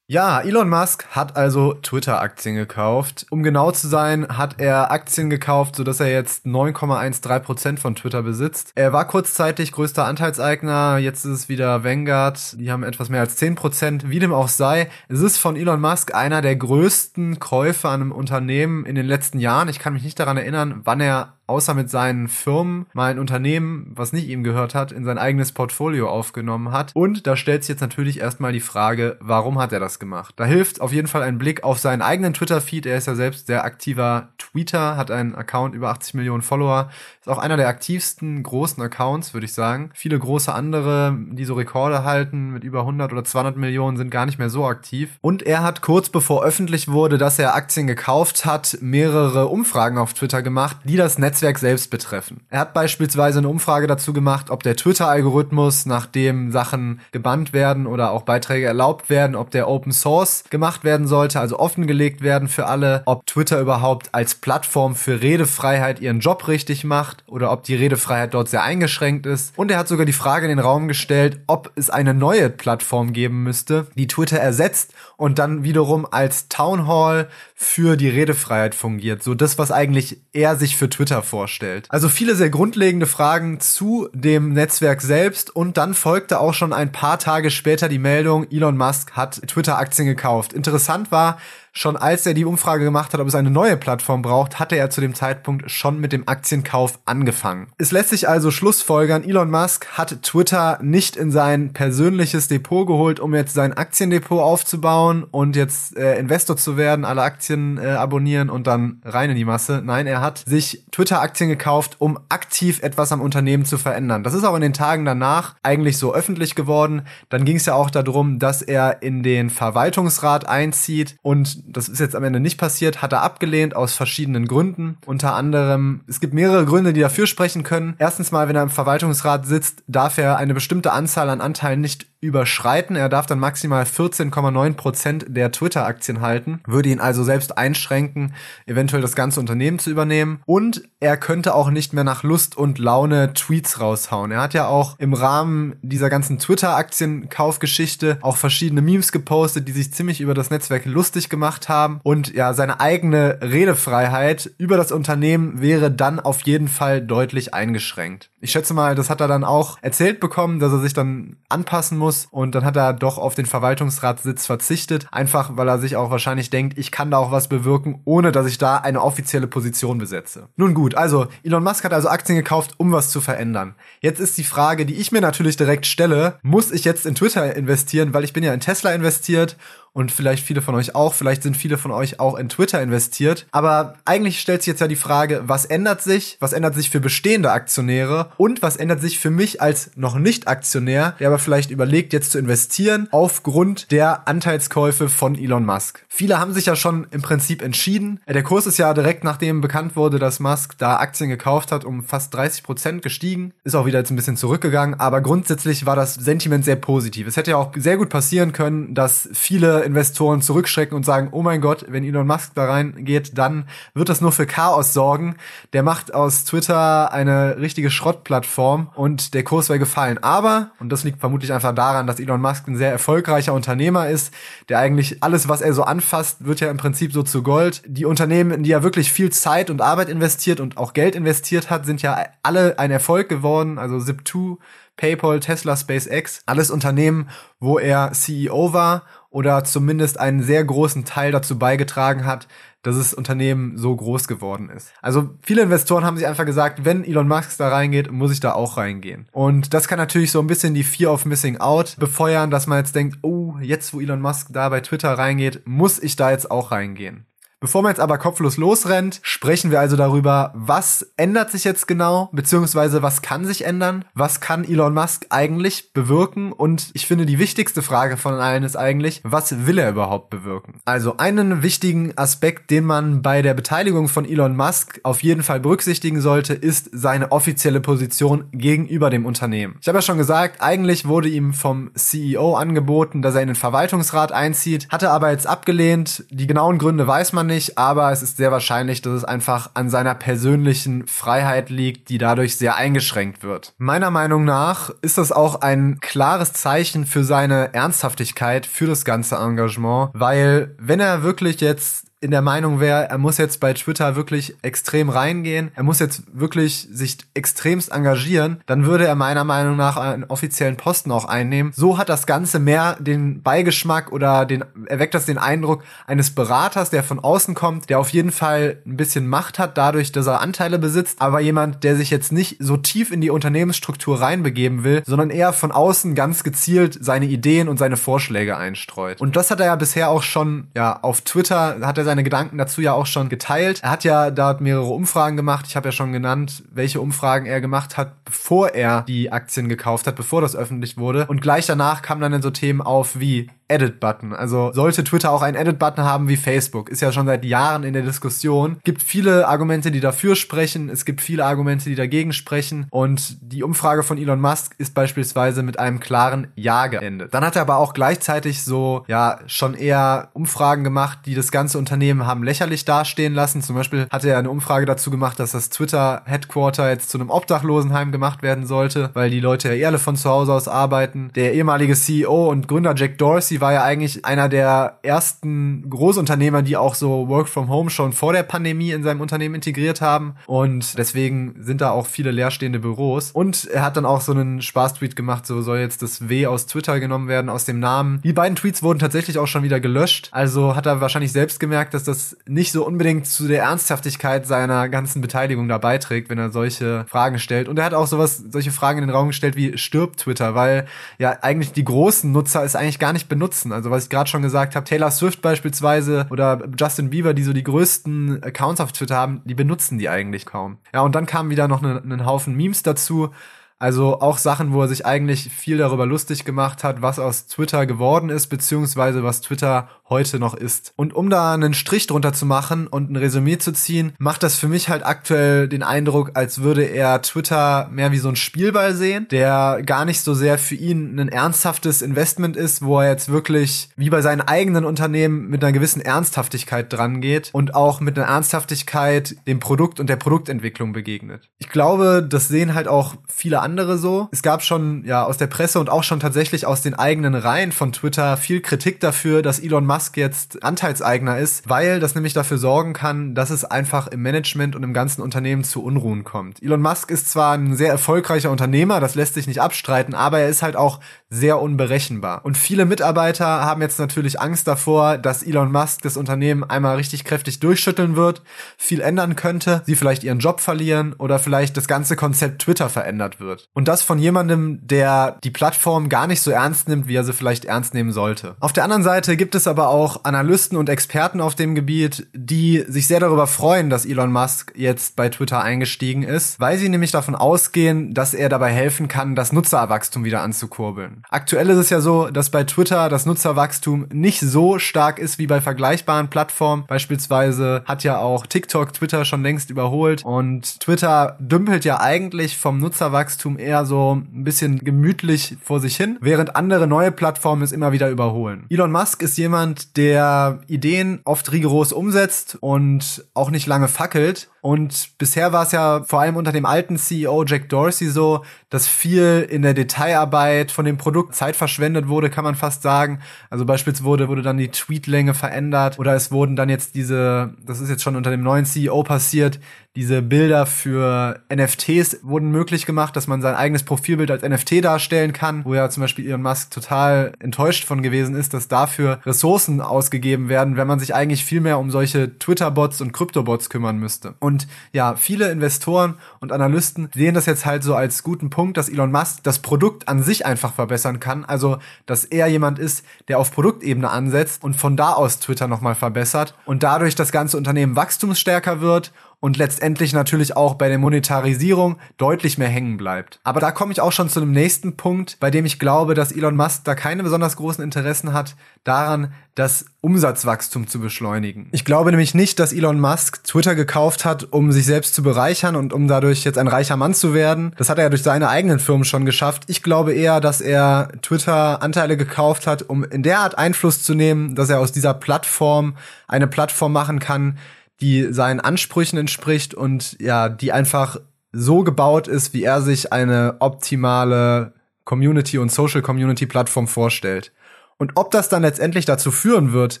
Ja, 0.06 0.42
Elon 0.42 0.68
Musk 0.68 1.06
hat 1.12 1.34
also 1.34 1.72
Twitter-Aktien 1.72 2.56
gekauft. 2.56 3.24
Um 3.30 3.42
genau 3.42 3.70
zu 3.70 3.88
sein, 3.88 4.28
hat 4.36 4.60
er 4.60 4.90
Aktien 4.90 5.30
gekauft, 5.30 5.76
sodass 5.76 5.98
er 5.98 6.12
jetzt 6.12 6.44
9,13% 6.44 7.78
von 7.78 7.94
Twitter 7.94 8.22
besitzt. 8.22 8.72
Er 8.74 8.92
war 8.92 9.06
kurzzeitig 9.06 9.72
größter 9.72 10.04
Anteilseigner, 10.04 10.98
jetzt 10.98 11.24
ist 11.24 11.32
es 11.32 11.48
wieder 11.48 11.84
Vanguard. 11.84 12.60
Die 12.60 12.70
haben 12.70 12.82
etwas 12.82 13.08
mehr 13.08 13.20
als 13.20 13.40
10%. 13.40 14.10
Wie 14.10 14.18
dem 14.18 14.34
auch 14.34 14.48
sei, 14.48 14.90
es 15.08 15.20
ist 15.20 15.38
von 15.38 15.56
Elon 15.56 15.80
Musk 15.80 16.14
einer 16.14 16.42
der 16.42 16.56
größten 16.56 17.38
Käufe 17.38 17.88
an 17.88 18.02
einem 18.02 18.12
Unternehmen 18.12 18.84
in 18.84 18.96
den 18.96 19.06
letzten 19.06 19.38
Jahren. 19.38 19.70
Ich 19.70 19.78
kann 19.78 19.94
mich 19.94 20.04
nicht 20.04 20.20
daran 20.20 20.36
erinnern, 20.36 20.82
wann 20.84 21.00
er 21.00 21.33
außer 21.46 21.74
mit 21.74 21.90
seinen 21.90 22.28
Firmen 22.28 22.86
mal 22.92 23.10
ein 23.10 23.18
Unternehmen, 23.18 23.92
was 23.94 24.12
nicht 24.12 24.28
ihm 24.28 24.44
gehört 24.44 24.74
hat, 24.74 24.92
in 24.92 25.04
sein 25.04 25.18
eigenes 25.18 25.52
Portfolio 25.52 26.08
aufgenommen 26.08 26.72
hat. 26.72 26.92
Und 26.94 27.26
da 27.26 27.36
stellt 27.36 27.64
sich 27.64 27.70
jetzt 27.70 27.80
natürlich 27.80 28.20
erstmal 28.20 28.52
die 28.52 28.60
Frage, 28.60 29.16
warum 29.20 29.58
hat 29.58 29.72
er 29.72 29.80
das 29.80 29.98
gemacht? 29.98 30.34
Da 30.36 30.44
hilft 30.44 30.80
auf 30.80 30.92
jeden 30.92 31.08
Fall 31.08 31.22
ein 31.22 31.38
Blick 31.38 31.64
auf 31.64 31.78
seinen 31.78 32.02
eigenen 32.02 32.34
Twitter-Feed. 32.34 32.86
Er 32.86 32.96
ist 32.96 33.06
ja 33.06 33.14
selbst 33.14 33.46
sehr 33.46 33.64
aktiver 33.64 34.28
Tweeter, 34.38 34.96
hat 34.96 35.10
einen 35.10 35.34
Account 35.34 35.74
über 35.74 35.90
80 35.90 36.14
Millionen 36.14 36.42
Follower, 36.42 36.90
ist 37.20 37.28
auch 37.28 37.38
einer 37.38 37.56
der 37.56 37.68
aktivsten 37.68 38.42
großen 38.42 38.82
Accounts, 38.82 39.34
würde 39.34 39.44
ich 39.46 39.52
sagen. 39.52 39.90
Viele 39.94 40.18
große 40.18 40.52
andere, 40.52 41.16
die 41.32 41.44
so 41.44 41.54
Rekorde 41.54 42.04
halten 42.04 42.50
mit 42.50 42.64
über 42.64 42.80
100 42.80 43.12
oder 43.12 43.24
200 43.24 43.56
Millionen, 43.56 43.96
sind 43.96 44.10
gar 44.10 44.26
nicht 44.26 44.38
mehr 44.38 44.50
so 44.50 44.66
aktiv. 44.66 45.18
Und 45.20 45.42
er 45.42 45.62
hat 45.62 45.82
kurz 45.82 46.08
bevor 46.08 46.44
öffentlich 46.44 46.88
wurde, 46.88 47.18
dass 47.18 47.38
er 47.38 47.54
Aktien 47.54 47.86
gekauft 47.86 48.44
hat, 48.44 48.78
mehrere 48.80 49.48
Umfragen 49.48 49.98
auf 49.98 50.14
Twitter 50.14 50.42
gemacht, 50.42 50.76
die 50.84 50.96
das 50.96 51.18
Netz 51.18 51.33
Netzwerk 51.34 51.58
selbst 51.58 51.90
betreffen. 51.90 52.42
Er 52.48 52.60
hat 52.60 52.74
beispielsweise 52.74 53.38
eine 53.38 53.48
Umfrage 53.48 53.88
dazu 53.88 54.12
gemacht, 54.12 54.50
ob 54.50 54.62
der 54.62 54.76
Twitter-Algorithmus, 54.76 55.84
nachdem 55.84 56.52
Sachen 56.52 57.00
gebannt 57.10 57.52
werden 57.52 57.86
oder 57.86 58.12
auch 58.12 58.22
Beiträge 58.22 58.66
erlaubt 58.66 59.10
werden, 59.10 59.34
ob 59.34 59.50
der 59.50 59.68
Open 59.68 59.92
Source 59.92 60.44
gemacht 60.50 60.84
werden 60.84 61.08
sollte, 61.08 61.40
also 61.40 61.58
offengelegt 61.58 62.22
werden 62.22 62.46
für 62.46 62.66
alle, 62.66 63.02
ob 63.06 63.26
Twitter 63.26 63.60
überhaupt 63.60 64.14
als 64.14 64.36
Plattform 64.36 64.94
für 64.94 65.20
Redefreiheit 65.20 66.00
ihren 66.00 66.20
Job 66.20 66.46
richtig 66.46 66.84
macht 66.84 67.24
oder 67.26 67.50
ob 67.50 67.64
die 67.64 67.74
Redefreiheit 67.74 68.32
dort 68.32 68.48
sehr 68.48 68.62
eingeschränkt 68.62 69.26
ist. 69.26 69.58
Und 69.58 69.72
er 69.72 69.78
hat 69.78 69.88
sogar 69.88 70.06
die 70.06 70.12
Frage 70.12 70.46
in 70.46 70.50
den 70.50 70.64
Raum 70.64 70.86
gestellt, 70.86 71.40
ob 71.48 71.72
es 71.74 71.90
eine 71.90 72.14
neue 72.14 72.48
Plattform 72.48 73.12
geben 73.12 73.42
müsste, 73.42 73.88
die 73.96 74.06
Twitter 74.06 74.38
ersetzt 74.38 74.92
und 75.16 75.40
dann 75.40 75.64
wiederum 75.64 76.06
als 76.08 76.48
Town 76.48 76.86
Hall 76.86 77.28
für 77.56 77.96
die 77.96 78.08
Redefreiheit 78.08 78.74
fungiert. 78.74 79.22
So 79.22 79.34
das, 79.34 79.58
was 79.58 79.72
eigentlich 79.72 80.18
er 80.32 80.54
sich 80.56 80.76
für 80.76 80.88
Twitter 80.88 81.23
vorstellt. 81.24 81.86
Also 81.88 82.08
viele 82.08 82.34
sehr 82.36 82.50
grundlegende 82.50 83.06
Fragen 83.06 83.60
zu 83.60 84.08
dem 84.12 84.52
Netzwerk 84.52 85.02
selbst 85.02 85.54
und 85.54 85.76
dann 85.76 85.94
folgte 85.94 86.38
auch 86.38 86.54
schon 86.54 86.72
ein 86.72 86.92
paar 86.92 87.18
Tage 87.18 87.50
später 87.50 87.88
die 87.88 87.98
Meldung, 87.98 88.46
Elon 88.50 88.76
Musk 88.76 89.12
hat 89.12 89.40
Twitter-Aktien 89.46 90.06
gekauft. 90.06 90.52
Interessant 90.52 91.10
war, 91.10 91.38
schon 91.74 91.96
als 91.96 92.24
er 92.24 92.34
die 92.34 92.44
Umfrage 92.44 92.84
gemacht 92.84 93.12
hat, 93.12 93.20
ob 93.20 93.26
es 93.26 93.34
eine 93.34 93.50
neue 93.50 93.76
Plattform 93.76 94.22
braucht, 94.22 94.58
hatte 94.60 94.76
er 94.76 94.90
zu 94.90 95.00
dem 95.00 95.14
Zeitpunkt 95.14 95.70
schon 95.70 96.00
mit 96.00 96.12
dem 96.12 96.28
Aktienkauf 96.28 97.00
angefangen. 97.04 97.66
Es 97.78 97.90
lässt 97.90 98.10
sich 98.10 98.28
also 98.28 98.50
schlussfolgern, 98.50 99.24
Elon 99.24 99.50
Musk 99.50 99.86
hat 99.88 100.22
Twitter 100.22 100.78
nicht 100.82 101.16
in 101.16 101.32
sein 101.32 101.72
persönliches 101.72 102.46
Depot 102.48 102.86
geholt, 102.86 103.18
um 103.18 103.34
jetzt 103.34 103.54
sein 103.54 103.72
Aktiendepot 103.72 104.40
aufzubauen 104.40 105.24
und 105.24 105.56
jetzt 105.56 105.96
äh, 105.96 106.16
Investor 106.18 106.56
zu 106.56 106.76
werden, 106.76 107.04
alle 107.04 107.22
Aktien 107.22 107.78
äh, 107.78 107.88
abonnieren 107.88 108.50
und 108.50 108.68
dann 108.68 109.00
rein 109.04 109.30
in 109.30 109.36
die 109.36 109.44
Masse. 109.44 109.82
Nein, 109.84 110.06
er 110.06 110.20
hat 110.20 110.44
sich 110.46 110.84
Twitter-Aktien 110.92 111.50
gekauft, 111.50 111.96
um 111.98 112.18
aktiv 112.28 112.82
etwas 112.82 113.10
am 113.10 113.20
Unternehmen 113.20 113.64
zu 113.64 113.78
verändern. 113.78 114.22
Das 114.22 114.34
ist 114.34 114.44
auch 114.44 114.54
in 114.54 114.62
den 114.62 114.72
Tagen 114.72 115.04
danach 115.04 115.56
eigentlich 115.64 115.98
so 115.98 116.14
öffentlich 116.14 116.54
geworden. 116.54 117.02
Dann 117.30 117.44
ging 117.44 117.56
es 117.56 117.66
ja 117.66 117.74
auch 117.74 117.90
darum, 117.90 118.38
dass 118.38 118.62
er 118.62 119.02
in 119.02 119.24
den 119.24 119.50
Verwaltungsrat 119.50 120.48
einzieht 120.48 121.16
und 121.22 121.63
das 121.66 121.88
ist 121.88 121.98
jetzt 121.98 122.16
am 122.16 122.24
Ende 122.24 122.40
nicht 122.40 122.58
passiert, 122.58 123.02
hat 123.02 123.12
er 123.12 123.22
abgelehnt 123.22 123.74
aus 123.76 123.94
verschiedenen 123.94 124.46
Gründen. 124.46 124.98
Unter 125.06 125.34
anderem, 125.34 126.02
es 126.06 126.20
gibt 126.20 126.34
mehrere 126.34 126.64
Gründe, 126.64 126.92
die 126.92 127.00
dafür 127.00 127.26
sprechen 127.26 127.62
können. 127.62 127.94
Erstens 127.98 128.32
mal, 128.32 128.48
wenn 128.48 128.56
er 128.56 128.62
im 128.62 128.70
Verwaltungsrat 128.70 129.46
sitzt, 129.46 129.82
darf 129.86 130.18
er 130.18 130.36
eine 130.36 130.54
bestimmte 130.54 130.92
Anzahl 130.92 131.30
an 131.30 131.40
Anteilen 131.40 131.80
nicht 131.80 132.06
überschreiten. 132.24 132.96
Er 132.96 133.08
darf 133.08 133.26
dann 133.26 133.38
maximal 133.38 133.84
14,9 133.84 134.74
Prozent 134.74 135.26
der 135.28 135.52
Twitter-Aktien 135.52 136.20
halten, 136.20 136.60
würde 136.66 136.88
ihn 136.88 137.00
also 137.00 137.22
selbst 137.22 137.56
einschränken, 137.58 138.34
eventuell 138.66 139.02
das 139.02 139.14
ganze 139.14 139.40
Unternehmen 139.40 139.78
zu 139.78 139.90
übernehmen. 139.90 140.40
Und 140.46 140.82
er 141.00 141.16
könnte 141.16 141.54
auch 141.54 141.70
nicht 141.70 141.92
mehr 141.92 142.04
nach 142.04 142.22
Lust 142.22 142.56
und 142.56 142.78
Laune 142.78 143.34
Tweets 143.34 143.80
raushauen. 143.80 144.32
Er 144.32 144.40
hat 144.40 144.54
ja 144.54 144.66
auch 144.66 144.98
im 144.98 145.12
Rahmen 145.12 145.76
dieser 145.82 146.10
ganzen 146.10 146.38
Twitter-Aktienkaufgeschichte 146.38 148.18
auch 148.22 148.36
verschiedene 148.36 148.82
Memes 148.82 149.12
gepostet, 149.12 149.68
die 149.68 149.72
sich 149.72 149.92
ziemlich 149.92 150.20
über 150.20 150.34
das 150.34 150.50
Netzwerk 150.50 150.86
lustig 150.86 151.28
gemacht 151.28 151.68
haben. 151.68 152.00
Und 152.02 152.32
ja, 152.32 152.54
seine 152.54 152.80
eigene 152.80 153.38
Redefreiheit 153.42 154.50
über 154.58 154.76
das 154.76 154.92
Unternehmen 154.92 155.60
wäre 155.60 155.90
dann 155.90 156.20
auf 156.20 156.40
jeden 156.42 156.68
Fall 156.68 157.02
deutlich 157.02 157.52
eingeschränkt. 157.52 158.30
Ich 158.44 158.52
schätze 158.52 158.74
mal, 158.74 158.94
das 158.94 159.08
hat 159.08 159.22
er 159.22 159.26
dann 159.26 159.42
auch 159.42 159.78
erzählt 159.80 160.20
bekommen, 160.20 160.60
dass 160.60 160.70
er 160.70 160.80
sich 160.80 160.92
dann 160.92 161.36
anpassen 161.48 161.96
muss. 161.96 162.28
Und 162.30 162.54
dann 162.54 162.62
hat 162.62 162.76
er 162.76 162.92
doch 162.92 163.16
auf 163.16 163.34
den 163.34 163.46
Verwaltungsratssitz 163.46 164.44
verzichtet, 164.44 165.06
einfach 165.10 165.56
weil 165.56 165.66
er 165.66 165.78
sich 165.78 165.96
auch 165.96 166.10
wahrscheinlich 166.10 166.50
denkt, 166.50 166.76
ich 166.76 166.90
kann 166.90 167.10
da 167.10 167.16
auch 167.16 167.30
was 167.30 167.48
bewirken, 167.48 168.02
ohne 168.04 168.32
dass 168.32 168.46
ich 168.46 168.58
da 168.58 168.76
eine 168.76 169.00
offizielle 169.00 169.46
Position 169.46 169.96
besetze. 169.96 170.50
Nun 170.56 170.74
gut, 170.74 170.94
also 170.94 171.26
Elon 171.42 171.64
Musk 171.64 171.84
hat 171.84 171.94
also 171.94 172.08
Aktien 172.10 172.36
gekauft, 172.36 172.74
um 172.76 172.92
was 172.92 173.08
zu 173.08 173.22
verändern. 173.22 173.76
Jetzt 174.02 174.20
ist 174.20 174.36
die 174.36 174.44
Frage, 174.44 174.84
die 174.84 174.96
ich 174.96 175.10
mir 175.10 175.22
natürlich 175.22 175.56
direkt 175.56 175.86
stelle, 175.86 176.38
muss 176.42 176.70
ich 176.70 176.84
jetzt 176.84 177.06
in 177.06 177.14
Twitter 177.14 177.56
investieren, 177.56 178.12
weil 178.12 178.24
ich 178.24 178.34
bin 178.34 178.44
ja 178.44 178.52
in 178.52 178.60
Tesla 178.60 178.92
investiert 178.92 179.56
und 179.94 180.12
vielleicht 180.12 180.44
viele 180.44 180.60
von 180.60 180.74
euch 180.74 180.94
auch, 180.94 181.14
vielleicht 181.14 181.42
sind 181.42 181.56
viele 181.56 181.78
von 181.78 181.92
euch 181.92 182.20
auch 182.20 182.36
in 182.36 182.48
Twitter 182.48 182.82
investiert. 182.82 183.46
Aber 183.52 183.94
eigentlich 184.04 184.40
stellt 184.40 184.62
sich 184.62 184.72
jetzt 184.72 184.80
ja 184.80 184.88
die 184.88 184.96
Frage, 184.96 185.44
was 185.46 185.64
ändert 185.64 186.02
sich? 186.02 186.36
Was 186.40 186.52
ändert 186.52 186.74
sich 186.74 186.90
für 186.90 187.00
bestehende 187.00 187.52
Aktionäre? 187.52 188.32
Und 188.36 188.60
was 188.60 188.76
ändert 188.76 189.00
sich 189.00 189.18
für 189.18 189.30
mich 189.30 189.62
als 189.62 189.92
noch 189.94 190.16
nicht 190.16 190.48
Aktionär, 190.48 191.14
der 191.20 191.28
aber 191.28 191.38
vielleicht 191.38 191.70
überlegt, 191.70 192.12
jetzt 192.12 192.32
zu 192.32 192.38
investieren 192.38 193.08
aufgrund 193.12 193.92
der 193.92 194.26
Anteilskäufe 194.26 195.08
von 195.08 195.36
Elon 195.36 195.64
Musk? 195.64 196.04
Viele 196.08 196.40
haben 196.40 196.52
sich 196.52 196.66
ja 196.66 196.74
schon 196.74 197.06
im 197.12 197.22
Prinzip 197.22 197.62
entschieden. 197.62 198.20
Der 198.28 198.42
Kurs 198.42 198.66
ist 198.66 198.78
ja 198.78 198.92
direkt 198.94 199.22
nachdem 199.22 199.60
bekannt 199.60 199.94
wurde, 199.94 200.18
dass 200.18 200.40
Musk 200.40 200.76
da 200.78 200.96
Aktien 200.96 201.30
gekauft 201.30 201.70
hat, 201.70 201.84
um 201.84 202.02
fast 202.02 202.34
30 202.34 202.64
Prozent 202.64 203.02
gestiegen. 203.02 203.52
Ist 203.62 203.76
auch 203.76 203.86
wieder 203.86 204.00
jetzt 204.00 204.10
ein 204.10 204.16
bisschen 204.16 204.36
zurückgegangen. 204.36 204.98
Aber 204.98 205.20
grundsätzlich 205.20 205.86
war 205.86 205.94
das 205.94 206.14
Sentiment 206.14 206.64
sehr 206.64 206.76
positiv. 206.76 207.28
Es 207.28 207.36
hätte 207.36 207.52
ja 207.52 207.58
auch 207.58 207.72
sehr 207.76 207.96
gut 207.96 208.08
passieren 208.08 208.52
können, 208.52 208.94
dass 208.94 209.28
viele 209.32 209.83
Investoren 209.84 210.42
zurückschrecken 210.42 210.96
und 210.96 211.04
sagen, 211.04 211.28
oh 211.32 211.42
mein 211.42 211.60
Gott, 211.60 211.84
wenn 211.88 212.04
Elon 212.04 212.26
Musk 212.26 212.52
da 212.54 212.64
reingeht, 212.64 213.38
dann 213.38 213.68
wird 213.94 214.08
das 214.08 214.20
nur 214.20 214.32
für 214.32 214.46
Chaos 214.46 214.92
sorgen. 214.92 215.36
Der 215.72 215.82
macht 215.82 216.14
aus 216.14 216.44
Twitter 216.44 217.12
eine 217.12 217.58
richtige 217.58 217.90
Schrottplattform 217.90 218.90
und 218.94 219.34
der 219.34 219.44
Kurs 219.44 219.68
wäre 219.68 219.78
gefallen. 219.78 220.18
Aber, 220.22 220.70
und 220.80 220.90
das 220.90 221.04
liegt 221.04 221.20
vermutlich 221.20 221.52
einfach 221.52 221.74
daran, 221.74 222.06
dass 222.06 222.20
Elon 222.20 222.40
Musk 222.40 222.66
ein 222.68 222.76
sehr 222.76 222.90
erfolgreicher 222.90 223.52
Unternehmer 223.52 224.08
ist, 224.08 224.32
der 224.68 224.78
eigentlich 224.78 225.22
alles, 225.22 225.48
was 225.48 225.60
er 225.60 225.72
so 225.72 225.84
anfasst, 225.84 226.44
wird 226.44 226.60
ja 226.60 226.70
im 226.70 226.76
Prinzip 226.76 227.12
so 227.12 227.22
zu 227.22 227.42
Gold. 227.42 227.82
Die 227.86 228.04
Unternehmen, 228.04 228.50
in 228.50 228.62
die 228.62 228.72
er 228.72 228.82
wirklich 228.82 229.12
viel 229.12 229.30
Zeit 229.30 229.70
und 229.70 229.80
Arbeit 229.80 230.08
investiert 230.08 230.60
und 230.60 230.76
auch 230.76 230.92
Geld 230.94 231.14
investiert 231.14 231.70
hat, 231.70 231.86
sind 231.86 232.02
ja 232.02 232.24
alle 232.42 232.78
ein 232.78 232.90
Erfolg 232.90 233.28
geworden. 233.28 233.78
Also 233.78 233.96
Zip2, 233.96 234.58
PayPal, 234.96 235.40
Tesla, 235.40 235.76
SpaceX, 235.76 236.42
alles 236.46 236.70
Unternehmen, 236.70 237.28
wo 237.58 237.78
er 237.78 238.12
CEO 238.12 238.72
war 238.72 239.02
oder 239.34 239.64
zumindest 239.64 240.20
einen 240.20 240.44
sehr 240.44 240.64
großen 240.64 241.04
Teil 241.04 241.32
dazu 241.32 241.58
beigetragen 241.58 242.24
hat, 242.24 242.46
dass 242.84 242.96
das 242.96 243.12
Unternehmen 243.12 243.76
so 243.76 243.96
groß 243.96 244.28
geworden 244.28 244.70
ist. 244.70 244.92
Also 245.02 245.30
viele 245.42 245.62
Investoren 245.62 246.04
haben 246.04 246.16
sich 246.16 246.26
einfach 246.28 246.44
gesagt, 246.44 246.84
wenn 246.84 247.02
Elon 247.02 247.26
Musk 247.26 247.56
da 247.58 247.68
reingeht, 247.68 248.12
muss 248.12 248.30
ich 248.30 248.38
da 248.38 248.52
auch 248.52 248.76
reingehen. 248.76 249.26
Und 249.32 249.74
das 249.74 249.88
kann 249.88 249.98
natürlich 249.98 250.30
so 250.30 250.38
ein 250.38 250.46
bisschen 250.46 250.74
die 250.74 250.84
Fear 250.84 251.12
of 251.12 251.24
Missing 251.24 251.56
Out 251.56 251.96
befeuern, 251.98 252.52
dass 252.52 252.68
man 252.68 252.78
jetzt 252.78 252.94
denkt, 252.94 253.18
oh, 253.22 253.56
jetzt 253.60 253.92
wo 253.92 254.00
Elon 254.00 254.20
Musk 254.20 254.48
da 254.52 254.68
bei 254.68 254.80
Twitter 254.80 255.18
reingeht, 255.18 255.62
muss 255.66 255.98
ich 255.98 256.14
da 256.14 256.30
jetzt 256.30 256.50
auch 256.52 256.70
reingehen. 256.70 257.26
Bevor 257.64 257.80
man 257.80 257.92
jetzt 257.92 258.00
aber 258.00 258.18
kopflos 258.18 258.58
losrennt, 258.58 259.20
sprechen 259.22 259.70
wir 259.70 259.80
also 259.80 259.96
darüber, 259.96 260.52
was 260.54 261.14
ändert 261.16 261.50
sich 261.50 261.64
jetzt 261.64 261.88
genau, 261.88 262.28
beziehungsweise 262.30 263.00
was 263.00 263.22
kann 263.22 263.46
sich 263.46 263.64
ändern, 263.64 264.04
was 264.12 264.42
kann 264.42 264.64
Elon 264.64 264.92
Musk 264.92 265.24
eigentlich 265.30 265.94
bewirken 265.94 266.52
und 266.52 266.90
ich 266.92 267.06
finde 267.06 267.24
die 267.24 267.38
wichtigste 267.38 267.80
Frage 267.80 268.18
von 268.18 268.34
allen 268.34 268.64
ist 268.64 268.76
eigentlich, 268.76 269.22
was 269.24 269.66
will 269.66 269.78
er 269.78 269.88
überhaupt 269.88 270.28
bewirken? 270.28 270.82
Also 270.84 271.16
einen 271.16 271.62
wichtigen 271.62 272.12
Aspekt, 272.18 272.70
den 272.70 272.84
man 272.84 273.22
bei 273.22 273.40
der 273.40 273.54
Beteiligung 273.54 274.08
von 274.08 274.26
Elon 274.26 274.56
Musk 274.56 275.00
auf 275.02 275.22
jeden 275.22 275.42
Fall 275.42 275.60
berücksichtigen 275.60 276.20
sollte, 276.20 276.52
ist 276.52 276.90
seine 276.92 277.32
offizielle 277.32 277.80
Position 277.80 278.44
gegenüber 278.52 279.08
dem 279.08 279.24
Unternehmen. 279.24 279.78
Ich 279.80 279.88
habe 279.88 279.96
ja 279.96 280.02
schon 280.02 280.18
gesagt, 280.18 280.60
eigentlich 280.60 281.08
wurde 281.08 281.30
ihm 281.30 281.54
vom 281.54 281.92
CEO 281.94 282.56
angeboten, 282.56 283.22
dass 283.22 283.36
er 283.36 283.40
in 283.40 283.48
den 283.48 283.56
Verwaltungsrat 283.56 284.32
einzieht, 284.32 284.86
hatte 284.90 285.08
aber 285.08 285.30
jetzt 285.30 285.46
abgelehnt. 285.46 286.26
Die 286.28 286.46
genauen 286.46 286.76
Gründe 286.76 287.06
weiß 287.06 287.32
man 287.32 287.46
nicht, 287.46 287.53
aber 287.76 288.12
es 288.12 288.22
ist 288.22 288.36
sehr 288.36 288.52
wahrscheinlich, 288.52 289.02
dass 289.02 289.12
es 289.12 289.24
einfach 289.24 289.70
an 289.74 289.90
seiner 289.90 290.14
persönlichen 290.14 291.06
Freiheit 291.06 291.70
liegt, 291.70 292.08
die 292.08 292.18
dadurch 292.18 292.56
sehr 292.56 292.76
eingeschränkt 292.76 293.42
wird. 293.42 293.74
Meiner 293.78 294.10
Meinung 294.10 294.44
nach 294.44 294.90
ist 295.02 295.18
das 295.18 295.32
auch 295.32 295.60
ein 295.60 296.00
klares 296.00 296.52
Zeichen 296.52 297.06
für 297.06 297.24
seine 297.24 297.72
Ernsthaftigkeit 297.72 298.66
für 298.66 298.86
das 298.86 299.04
ganze 299.04 299.36
Engagement, 299.36 300.10
weil 300.14 300.74
wenn 300.78 301.00
er 301.00 301.22
wirklich 301.22 301.60
jetzt 301.60 302.06
in 302.24 302.30
der 302.30 302.42
Meinung 302.42 302.80
wäre, 302.80 303.10
er 303.10 303.18
muss 303.18 303.36
jetzt 303.36 303.60
bei 303.60 303.74
Twitter 303.74 304.16
wirklich 304.16 304.56
extrem 304.62 305.10
reingehen, 305.10 305.70
er 305.74 305.82
muss 305.82 305.98
jetzt 305.98 306.22
wirklich 306.32 306.88
sich 306.90 307.18
extremst 307.34 307.92
engagieren, 307.92 308.62
dann 308.64 308.86
würde 308.86 309.06
er 309.06 309.14
meiner 309.14 309.44
Meinung 309.44 309.76
nach 309.76 309.98
einen 309.98 310.24
offiziellen 310.24 310.78
Posten 310.78 311.12
auch 311.12 311.26
einnehmen. 311.26 311.72
So 311.76 311.98
hat 311.98 312.08
das 312.08 312.26
Ganze 312.26 312.58
mehr 312.58 312.96
den 312.98 313.42
Beigeschmack 313.42 314.10
oder 314.10 314.46
den, 314.46 314.64
erweckt 314.86 315.12
das 315.12 315.26
den 315.26 315.36
Eindruck 315.36 315.84
eines 316.06 316.30
Beraters, 316.30 316.88
der 316.88 317.04
von 317.04 317.18
außen 317.20 317.54
kommt, 317.54 317.90
der 317.90 317.98
auf 317.98 318.08
jeden 318.08 318.32
Fall 318.32 318.78
ein 318.86 318.96
bisschen 318.96 319.28
Macht 319.28 319.58
hat, 319.58 319.76
dadurch, 319.76 320.10
dass 320.10 320.26
er 320.26 320.40
Anteile 320.40 320.78
besitzt, 320.78 321.20
aber 321.20 321.40
jemand, 321.40 321.84
der 321.84 321.94
sich 321.94 322.08
jetzt 322.08 322.32
nicht 322.32 322.56
so 322.58 322.78
tief 322.78 323.12
in 323.12 323.20
die 323.20 323.28
Unternehmensstruktur 323.28 324.22
reinbegeben 324.22 324.82
will, 324.82 325.02
sondern 325.04 325.28
eher 325.28 325.52
von 325.52 325.72
außen 325.72 326.14
ganz 326.14 326.42
gezielt 326.42 326.96
seine 327.04 327.26
Ideen 327.26 327.68
und 327.68 327.78
seine 327.78 327.98
Vorschläge 327.98 328.56
einstreut. 328.56 329.20
Und 329.20 329.36
das 329.36 329.50
hat 329.50 329.60
er 329.60 329.66
ja 329.66 329.76
bisher 329.76 330.08
auch 330.08 330.22
schon, 330.22 330.68
ja, 330.74 331.00
auf 331.02 331.20
Twitter 331.20 331.80
hat 331.82 331.98
er 331.98 332.04
seine 332.04 332.13
Gedanken 332.22 332.58
dazu 332.58 332.80
ja 332.80 332.92
auch 332.92 333.06
schon 333.06 333.28
geteilt. 333.28 333.80
Er 333.82 333.90
hat 333.90 334.04
ja 334.04 334.30
dort 334.30 334.60
mehrere 334.60 334.92
Umfragen 334.92 335.36
gemacht. 335.36 335.66
Ich 335.68 335.74
habe 335.74 335.88
ja 335.88 335.92
schon 335.92 336.12
genannt, 336.12 336.62
welche 336.70 337.00
Umfragen 337.00 337.46
er 337.46 337.60
gemacht 337.60 337.96
hat, 337.96 338.24
bevor 338.24 338.68
er 338.68 339.02
die 339.02 339.32
Aktien 339.32 339.68
gekauft 339.68 340.06
hat, 340.06 340.14
bevor 340.16 340.40
das 340.40 340.54
öffentlich 340.54 340.96
wurde. 340.96 341.26
Und 341.26 341.42
gleich 341.42 341.66
danach 341.66 342.02
kamen 342.02 342.20
dann 342.30 342.42
so 342.42 342.50
Themen 342.50 342.80
auf 342.80 343.18
wie 343.18 343.50
Edit-Button. 343.74 344.32
Also 344.32 344.72
sollte 344.72 345.04
Twitter 345.04 345.30
auch 345.30 345.42
einen 345.42 345.56
Edit-Button 345.56 346.04
haben 346.04 346.28
wie 346.28 346.36
Facebook? 346.36 346.88
Ist 346.88 347.02
ja 347.02 347.12
schon 347.12 347.26
seit 347.26 347.44
Jahren 347.44 347.82
in 347.84 347.92
der 347.92 348.02
Diskussion. 348.02 348.78
Gibt 348.84 349.02
viele 349.02 349.48
Argumente, 349.48 349.90
die 349.90 350.00
dafür 350.00 350.36
sprechen. 350.36 350.88
Es 350.88 351.04
gibt 351.04 351.20
viele 351.20 351.44
Argumente, 351.44 351.88
die 351.88 351.94
dagegen 351.94 352.32
sprechen. 352.32 352.86
Und 352.90 353.36
die 353.40 353.62
Umfrage 353.62 354.02
von 354.02 354.18
Elon 354.18 354.40
Musk 354.40 354.74
ist 354.78 354.94
beispielsweise 354.94 355.62
mit 355.62 355.78
einem 355.78 356.00
klaren 356.00 356.48
Ja 356.54 356.86
geendet. 356.86 357.34
Dann 357.34 357.44
hat 357.44 357.56
er 357.56 357.62
aber 357.62 357.78
auch 357.78 357.94
gleichzeitig 357.94 358.62
so, 358.62 359.04
ja, 359.08 359.38
schon 359.46 359.74
eher 359.74 360.28
Umfragen 360.32 360.84
gemacht, 360.84 361.20
die 361.26 361.34
das 361.34 361.50
ganze 361.50 361.78
Unternehmen 361.78 362.26
haben 362.26 362.44
lächerlich 362.44 362.84
dastehen 362.84 363.34
lassen. 363.34 363.62
Zum 363.62 363.74
Beispiel 363.76 364.06
hat 364.10 364.24
er 364.24 364.38
eine 364.38 364.50
Umfrage 364.50 364.86
dazu 364.86 365.10
gemacht, 365.10 365.40
dass 365.40 365.52
das 365.52 365.70
Twitter-Headquarter 365.70 366.90
jetzt 366.90 367.10
zu 367.10 367.18
einem 367.18 367.30
Obdachlosenheim 367.30 368.12
gemacht 368.12 368.42
werden 368.42 368.66
sollte, 368.66 369.10
weil 369.14 369.30
die 369.30 369.40
Leute 369.40 369.68
ja 369.68 369.74
eh 369.74 369.86
alle 369.86 369.98
von 369.98 370.16
zu 370.16 370.30
Hause 370.30 370.52
aus 370.52 370.68
arbeiten. 370.68 371.30
Der 371.34 371.54
ehemalige 371.54 371.94
CEO 371.94 372.50
und 372.50 372.68
Gründer 372.68 372.94
Jack 372.94 373.18
Dorsey 373.18 373.34
Dorsey 373.44 373.60
war 373.64 373.72
ja 373.72 373.82
eigentlich 373.82 374.26
einer 374.26 374.50
der 374.50 374.98
ersten 375.00 375.88
Großunternehmer, 375.88 376.60
die 376.60 376.76
auch 376.76 376.94
so 376.94 377.30
Work 377.30 377.48
from 377.48 377.70
Home 377.70 377.88
schon 377.88 378.12
vor 378.12 378.34
der 378.34 378.42
Pandemie 378.42 378.90
in 378.90 379.02
seinem 379.02 379.22
Unternehmen 379.22 379.54
integriert 379.54 380.02
haben. 380.02 380.34
Und 380.44 380.98
deswegen 380.98 381.54
sind 381.60 381.80
da 381.80 381.90
auch 381.90 382.06
viele 382.06 382.30
leerstehende 382.30 382.78
Büros. 382.78 383.30
Und 383.30 383.64
er 383.64 383.80
hat 383.80 383.96
dann 383.96 384.04
auch 384.04 384.20
so 384.20 384.32
einen 384.32 384.60
Spaß-Tweet 384.60 385.16
gemacht, 385.16 385.46
so 385.46 385.62
soll 385.62 385.78
jetzt 385.78 386.02
das 386.02 386.28
W 386.28 386.46
aus 386.46 386.66
Twitter 386.66 387.00
genommen 387.00 387.26
werden, 387.26 387.48
aus 387.48 387.64
dem 387.64 387.78
Namen. 387.78 388.20
Die 388.22 388.34
beiden 388.34 388.54
Tweets 388.54 388.82
wurden 388.82 388.98
tatsächlich 388.98 389.38
auch 389.38 389.46
schon 389.46 389.62
wieder 389.62 389.80
gelöscht. 389.80 390.28
Also 390.32 390.76
hat 390.76 390.84
er 390.84 391.00
wahrscheinlich 391.00 391.32
selbst 391.32 391.58
gemerkt, 391.58 391.94
dass 391.94 392.04
das 392.04 392.36
nicht 392.46 392.70
so 392.70 392.86
unbedingt 392.86 393.26
zu 393.26 393.48
der 393.48 393.62
Ernsthaftigkeit 393.62 394.46
seiner 394.46 394.90
ganzen 394.90 395.22
Beteiligung 395.22 395.68
da 395.68 395.78
beiträgt, 395.78 396.28
wenn 396.28 396.36
er 396.36 396.50
solche 396.50 397.06
Fragen 397.08 397.38
stellt. 397.38 397.70
Und 397.70 397.78
er 397.78 397.86
hat 397.86 397.94
auch 397.94 398.08
sowas, 398.08 398.44
solche 398.50 398.72
Fragen 398.72 398.98
in 398.98 399.06
den 399.06 399.16
Raum 399.16 399.28
gestellt 399.28 399.56
wie 399.56 399.78
stirbt 399.78 400.20
Twitter, 400.20 400.54
weil 400.54 400.84
ja 401.16 401.38
eigentlich 401.40 401.72
die 401.72 401.84
großen 401.84 402.30
Nutzer 402.30 402.62
es 402.62 402.76
eigentlich 402.76 402.98
gar 402.98 403.14
nicht 403.14 403.30
benutzt 403.30 403.43
nutzen. 403.44 403.72
Also 403.72 403.90
was 403.90 404.04
ich 404.04 404.10
gerade 404.10 404.28
schon 404.28 404.42
gesagt 404.42 404.74
habe, 404.74 404.84
Taylor 404.84 405.10
Swift 405.10 405.42
beispielsweise 405.42 406.26
oder 406.30 406.62
Justin 406.78 407.10
Bieber, 407.10 407.34
die 407.34 407.42
so 407.42 407.52
die 407.52 407.62
größten 407.62 408.42
Accounts 408.42 408.80
auf 408.80 408.92
Twitter 408.92 409.16
haben, 409.16 409.42
die 409.44 409.54
benutzen 409.54 409.98
die 409.98 410.08
eigentlich 410.08 410.46
kaum. 410.46 410.78
Ja, 410.94 411.02
und 411.02 411.14
dann 411.14 411.26
kam 411.26 411.50
wieder 411.50 411.68
noch 411.68 411.82
ein 411.82 412.00
ne, 412.06 412.16
ne 412.16 412.26
Haufen 412.26 412.54
Memes 412.56 412.82
dazu. 412.82 413.30
Also 413.78 414.20
auch 414.20 414.38
Sachen, 414.38 414.72
wo 414.72 414.80
er 414.80 414.88
sich 414.88 415.04
eigentlich 415.04 415.50
viel 415.50 415.76
darüber 415.76 416.06
lustig 416.06 416.44
gemacht 416.44 416.84
hat, 416.84 417.02
was 417.02 417.18
aus 417.18 417.48
Twitter 417.48 417.86
geworden 417.86 418.30
ist, 418.30 418.46
beziehungsweise 418.46 419.22
was 419.24 419.42
Twitter 419.42 419.88
heute 420.08 420.38
noch 420.38 420.54
ist. 420.54 420.92
Und 420.96 421.14
um 421.14 421.30
da 421.30 421.54
einen 421.54 421.74
Strich 421.74 422.06
drunter 422.06 422.32
zu 422.32 422.46
machen 422.46 422.86
und 422.86 423.10
ein 423.10 423.16
Resümee 423.16 423.58
zu 423.58 423.72
ziehen, 423.72 424.12
macht 424.18 424.42
das 424.42 424.56
für 424.56 424.68
mich 424.68 424.88
halt 424.88 425.04
aktuell 425.04 425.68
den 425.68 425.82
Eindruck, 425.82 426.32
als 426.34 426.62
würde 426.62 426.84
er 426.84 427.22
Twitter 427.22 427.88
mehr 427.90 428.12
wie 428.12 428.18
so 428.18 428.28
ein 428.28 428.36
Spielball 428.36 428.94
sehen, 428.94 429.26
der 429.30 429.82
gar 429.84 430.04
nicht 430.04 430.20
so 430.20 430.34
sehr 430.34 430.58
für 430.58 430.74
ihn 430.74 431.18
ein 431.18 431.28
ernsthaftes 431.28 432.02
Investment 432.02 432.56
ist, 432.56 432.82
wo 432.82 433.00
er 433.00 433.10
jetzt 433.10 433.30
wirklich 433.30 433.88
wie 433.96 434.10
bei 434.10 434.20
seinen 434.20 434.42
eigenen 434.42 434.84
Unternehmen 434.84 435.48
mit 435.48 435.64
einer 435.64 435.72
gewissen 435.72 436.00
Ernsthaftigkeit 436.00 436.92
dran 436.92 437.20
geht 437.20 437.50
und 437.52 437.74
auch 437.74 438.00
mit 438.00 438.18
einer 438.18 438.28
Ernsthaftigkeit 438.28 439.36
dem 439.46 439.58
Produkt 439.58 440.00
und 440.00 440.08
der 440.08 440.16
Produktentwicklung 440.16 440.92
begegnet. 440.92 441.50
Ich 441.58 441.70
glaube, 441.70 442.26
das 442.28 442.48
sehen 442.48 442.74
halt 442.74 442.88
auch 442.88 443.14
viele 443.26 443.60
andere 443.60 443.96
so. 443.96 444.28
Es 444.32 444.42
gab 444.42 444.62
schon 444.62 445.04
ja 445.06 445.24
aus 445.24 445.38
der 445.38 445.46
Presse 445.46 445.80
und 445.80 445.88
auch 445.88 446.04
schon 446.04 446.20
tatsächlich 446.20 446.66
aus 446.66 446.82
den 446.82 446.94
eigenen 446.94 447.34
Reihen 447.34 447.72
von 447.72 447.92
Twitter 447.92 448.36
viel 448.36 448.60
Kritik 448.60 449.00
dafür, 449.00 449.42
dass 449.42 449.58
Elon 449.58 449.86
Musk 449.86 449.93
jetzt 450.16 450.62
Anteilseigner 450.62 451.38
ist, 451.38 451.68
weil 451.68 452.00
das 452.00 452.14
nämlich 452.14 452.32
dafür 452.32 452.58
sorgen 452.58 452.92
kann, 452.92 453.34
dass 453.34 453.50
es 453.50 453.64
einfach 453.64 454.08
im 454.08 454.22
Management 454.22 454.76
und 454.76 454.82
im 454.82 454.92
ganzen 454.92 455.22
Unternehmen 455.22 455.64
zu 455.64 455.82
Unruhen 455.82 456.24
kommt. 456.24 456.62
Elon 456.62 456.82
Musk 456.82 457.10
ist 457.10 457.30
zwar 457.30 457.54
ein 457.54 457.76
sehr 457.76 457.90
erfolgreicher 457.90 458.50
Unternehmer, 458.50 459.00
das 459.00 459.14
lässt 459.14 459.34
sich 459.34 459.46
nicht 459.46 459.60
abstreiten, 459.60 460.14
aber 460.14 460.40
er 460.40 460.48
ist 460.48 460.62
halt 460.62 460.76
auch 460.76 461.00
sehr 461.30 461.60
unberechenbar. 461.60 462.44
Und 462.44 462.56
viele 462.56 462.84
Mitarbeiter 462.84 463.46
haben 463.46 463.82
jetzt 463.82 463.98
natürlich 463.98 464.40
Angst 464.40 464.66
davor, 464.66 465.18
dass 465.18 465.42
Elon 465.42 465.72
Musk 465.72 466.02
das 466.02 466.16
Unternehmen 466.16 466.64
einmal 466.64 466.96
richtig 466.96 467.24
kräftig 467.24 467.60
durchschütteln 467.60 468.16
wird, 468.16 468.42
viel 468.76 469.00
ändern 469.00 469.36
könnte, 469.36 469.82
sie 469.86 469.96
vielleicht 469.96 470.24
ihren 470.24 470.38
Job 470.38 470.60
verlieren 470.60 471.12
oder 471.14 471.38
vielleicht 471.38 471.76
das 471.76 471.88
ganze 471.88 472.16
Konzept 472.16 472.62
Twitter 472.62 472.88
verändert 472.88 473.40
wird. 473.40 473.68
Und 473.74 473.88
das 473.88 474.02
von 474.02 474.18
jemandem, 474.18 474.78
der 474.86 475.38
die 475.44 475.50
Plattform 475.50 476.08
gar 476.08 476.26
nicht 476.26 476.40
so 476.40 476.50
ernst 476.50 476.88
nimmt, 476.88 477.08
wie 477.08 477.16
er 477.16 477.24
sie 477.24 477.32
vielleicht 477.32 477.64
ernst 477.64 477.94
nehmen 477.94 478.12
sollte. 478.12 478.56
Auf 478.60 478.72
der 478.72 478.84
anderen 478.84 479.02
Seite 479.02 479.36
gibt 479.36 479.54
es 479.54 479.66
aber 479.66 479.83
auch 479.88 480.24
Analysten 480.24 480.76
und 480.76 480.88
Experten 480.88 481.40
auf 481.40 481.54
dem 481.54 481.74
Gebiet, 481.74 482.26
die 482.32 482.84
sich 482.88 483.06
sehr 483.06 483.20
darüber 483.20 483.46
freuen, 483.46 483.90
dass 483.90 484.06
Elon 484.06 484.32
Musk 484.32 484.72
jetzt 484.76 485.16
bei 485.16 485.28
Twitter 485.28 485.62
eingestiegen 485.62 486.22
ist, 486.22 486.60
weil 486.60 486.78
sie 486.78 486.88
nämlich 486.88 487.10
davon 487.10 487.34
ausgehen, 487.34 488.14
dass 488.14 488.34
er 488.34 488.48
dabei 488.48 488.72
helfen 488.72 489.08
kann, 489.08 489.34
das 489.34 489.52
Nutzerwachstum 489.52 490.24
wieder 490.24 490.42
anzukurbeln. 490.42 491.22
Aktuell 491.28 491.70
ist 491.70 491.78
es 491.78 491.90
ja 491.90 492.00
so, 492.00 492.28
dass 492.28 492.50
bei 492.50 492.64
Twitter 492.64 493.08
das 493.08 493.26
Nutzerwachstum 493.26 494.06
nicht 494.12 494.40
so 494.40 494.78
stark 494.78 495.18
ist 495.18 495.38
wie 495.38 495.46
bei 495.46 495.60
vergleichbaren 495.60 496.28
Plattformen. 496.28 496.84
Beispielsweise 496.86 497.82
hat 497.84 498.04
ja 498.04 498.18
auch 498.18 498.46
TikTok 498.46 498.92
Twitter 498.92 499.24
schon 499.24 499.42
längst 499.42 499.70
überholt 499.70 500.24
und 500.24 500.80
Twitter 500.80 501.36
dümpelt 501.40 501.84
ja 501.84 502.00
eigentlich 502.00 502.56
vom 502.56 502.78
Nutzerwachstum 502.80 503.24
Wachstum 503.24 503.58
eher 503.58 503.84
so 503.84 504.16
ein 504.16 504.44
bisschen 504.44 504.78
gemütlich 504.78 505.56
vor 505.62 505.80
sich 505.80 505.96
hin, 505.96 506.18
während 506.20 506.56
andere 506.56 506.86
neue 506.86 507.10
Plattformen 507.10 507.62
es 507.62 507.72
immer 507.72 507.92
wieder 507.92 508.10
überholen. 508.10 508.66
Elon 508.68 508.92
Musk 508.92 509.22
ist 509.22 509.38
jemand, 509.38 509.73
der 509.96 510.60
Ideen 510.66 511.20
oft 511.24 511.52
rigoros 511.52 511.92
umsetzt 511.92 512.56
und 512.60 513.24
auch 513.34 513.50
nicht 513.50 513.66
lange 513.66 513.88
fackelt. 513.88 514.48
Und 514.64 515.18
bisher 515.18 515.52
war 515.52 515.64
es 515.64 515.72
ja 515.72 516.04
vor 516.04 516.22
allem 516.22 516.36
unter 516.36 516.50
dem 516.50 516.64
alten 516.64 516.96
CEO 516.96 517.44
Jack 517.44 517.68
Dorsey 517.68 518.08
so, 518.08 518.46
dass 518.70 518.88
viel 518.88 519.46
in 519.50 519.60
der 519.60 519.74
Detailarbeit 519.74 520.72
von 520.72 520.86
dem 520.86 520.96
Produkt 520.96 521.34
Zeit 521.34 521.54
verschwendet 521.54 522.08
wurde, 522.08 522.30
kann 522.30 522.44
man 522.44 522.54
fast 522.54 522.80
sagen. 522.80 523.18
Also 523.50 523.66
beispielsweise 523.66 524.04
wurde, 524.06 524.28
wurde 524.28 524.40
dann 524.40 524.56
die 524.56 524.70
Tweetlänge 524.70 525.34
verändert 525.34 525.98
oder 525.98 526.14
es 526.14 526.32
wurden 526.32 526.56
dann 526.56 526.70
jetzt 526.70 526.94
diese, 526.94 527.52
das 527.62 527.80
ist 527.80 527.90
jetzt 527.90 528.02
schon 528.02 528.16
unter 528.16 528.30
dem 528.30 528.42
neuen 528.42 528.64
CEO 528.64 529.02
passiert, 529.02 529.60
diese 529.96 530.22
Bilder 530.22 530.66
für 530.66 531.40
NFTs 531.54 532.18
wurden 532.24 532.50
möglich 532.50 532.84
gemacht, 532.84 533.14
dass 533.14 533.28
man 533.28 533.40
sein 533.40 533.54
eigenes 533.54 533.84
Profilbild 533.84 534.28
als 534.28 534.42
NFT 534.42 534.84
darstellen 534.84 535.32
kann, 535.32 535.64
wo 535.64 535.72
ja 535.72 535.88
zum 535.88 536.00
Beispiel 536.00 536.26
Elon 536.26 536.42
Musk 536.42 536.72
total 536.72 537.32
enttäuscht 537.38 537.84
von 537.84 538.02
gewesen 538.02 538.34
ist, 538.34 538.54
dass 538.54 538.66
dafür 538.66 539.20
Ressourcen 539.24 539.80
ausgegeben 539.80 540.48
werden, 540.48 540.76
wenn 540.76 540.88
man 540.88 540.98
sich 540.98 541.14
eigentlich 541.14 541.44
viel 541.44 541.60
mehr 541.60 541.78
um 541.78 541.92
solche 541.92 542.36
Twitter-Bots 542.40 543.02
und 543.02 543.12
Krypto-Bots 543.12 543.70
kümmern 543.70 543.98
müsste. 543.98 544.34
Und 544.40 544.53
Und 544.54 544.68
ja, 544.92 545.16
viele 545.16 545.50
Investoren 545.50 546.14
und 546.38 546.52
Analysten 546.52 547.08
sehen 547.12 547.34
das 547.34 547.46
jetzt 547.46 547.66
halt 547.66 547.82
so 547.82 547.96
als 547.96 548.22
guten 548.22 548.50
Punkt, 548.50 548.76
dass 548.76 548.88
Elon 548.88 549.10
Musk 549.10 549.42
das 549.42 549.58
Produkt 549.58 550.06
an 550.06 550.22
sich 550.22 550.46
einfach 550.46 550.72
verbessern 550.72 551.18
kann. 551.18 551.44
Also, 551.44 551.78
dass 552.06 552.24
er 552.24 552.46
jemand 552.46 552.78
ist, 552.78 553.04
der 553.26 553.40
auf 553.40 553.50
Produktebene 553.50 554.08
ansetzt 554.08 554.62
und 554.62 554.74
von 554.74 554.96
da 554.96 555.14
aus 555.14 555.40
Twitter 555.40 555.66
nochmal 555.66 555.96
verbessert 555.96 556.54
und 556.66 556.84
dadurch 556.84 557.16
das 557.16 557.32
ganze 557.32 557.56
Unternehmen 557.56 557.96
wachstumsstärker 557.96 558.80
wird 558.80 559.12
und 559.44 559.58
letztendlich 559.58 560.14
natürlich 560.14 560.56
auch 560.56 560.76
bei 560.76 560.88
der 560.88 560.96
Monetarisierung 560.96 561.96
deutlich 562.16 562.56
mehr 562.56 562.70
hängen 562.70 562.96
bleibt. 562.96 563.40
Aber 563.44 563.60
da 563.60 563.72
komme 563.72 563.92
ich 563.92 564.00
auch 564.00 564.10
schon 564.10 564.30
zu 564.30 564.40
einem 564.40 564.52
nächsten 564.52 564.96
Punkt, 564.96 565.36
bei 565.38 565.50
dem 565.50 565.66
ich 565.66 565.78
glaube, 565.78 566.14
dass 566.14 566.32
Elon 566.32 566.56
Musk 566.56 566.84
da 566.84 566.94
keine 566.94 567.22
besonders 567.22 567.56
großen 567.56 567.84
Interessen 567.84 568.32
hat, 568.32 568.56
daran, 568.84 569.34
das 569.54 569.84
Umsatzwachstum 570.00 570.88
zu 570.88 570.98
beschleunigen. 570.98 571.68
Ich 571.72 571.84
glaube 571.84 572.10
nämlich 572.10 572.34
nicht, 572.34 572.58
dass 572.58 572.72
Elon 572.72 572.98
Musk 572.98 573.44
Twitter 573.44 573.74
gekauft 573.74 574.24
hat, 574.24 574.50
um 574.50 574.72
sich 574.72 574.86
selbst 574.86 575.14
zu 575.14 575.22
bereichern 575.22 575.76
und 575.76 575.92
um 575.92 576.08
dadurch 576.08 576.42
jetzt 576.44 576.56
ein 576.56 576.66
reicher 576.66 576.96
Mann 576.96 577.12
zu 577.12 577.34
werden. 577.34 577.74
Das 577.76 577.90
hat 577.90 577.98
er 577.98 578.04
ja 578.04 578.10
durch 578.10 578.22
seine 578.22 578.48
eigenen 578.48 578.78
Firmen 578.78 579.04
schon 579.04 579.26
geschafft. 579.26 579.64
Ich 579.66 579.82
glaube 579.82 580.14
eher, 580.14 580.40
dass 580.40 580.62
er 580.62 581.10
Twitter 581.20 581.82
Anteile 581.82 582.16
gekauft 582.16 582.66
hat, 582.66 582.88
um 582.88 583.04
in 583.04 583.22
der 583.22 583.40
Art 583.40 583.58
Einfluss 583.58 584.02
zu 584.02 584.14
nehmen, 584.14 584.54
dass 584.54 584.70
er 584.70 584.80
aus 584.80 584.90
dieser 584.90 585.12
Plattform 585.12 585.98
eine 586.28 586.46
Plattform 586.46 586.94
machen 586.94 587.18
kann, 587.18 587.58
die 588.00 588.32
seinen 588.32 588.60
Ansprüchen 588.60 589.18
entspricht 589.18 589.74
und 589.74 590.16
ja, 590.20 590.48
die 590.48 590.72
einfach 590.72 591.18
so 591.52 591.84
gebaut 591.84 592.28
ist, 592.28 592.52
wie 592.52 592.64
er 592.64 592.82
sich 592.82 593.12
eine 593.12 593.56
optimale 593.60 594.72
Community 595.04 595.58
und 595.58 595.70
Social 595.70 596.02
Community 596.02 596.46
Plattform 596.46 596.88
vorstellt. 596.88 597.52
Und 597.96 598.12
ob 598.16 598.32
das 598.32 598.48
dann 598.48 598.62
letztendlich 598.62 599.04
dazu 599.04 599.30
führen 599.30 599.72
wird, 599.72 600.00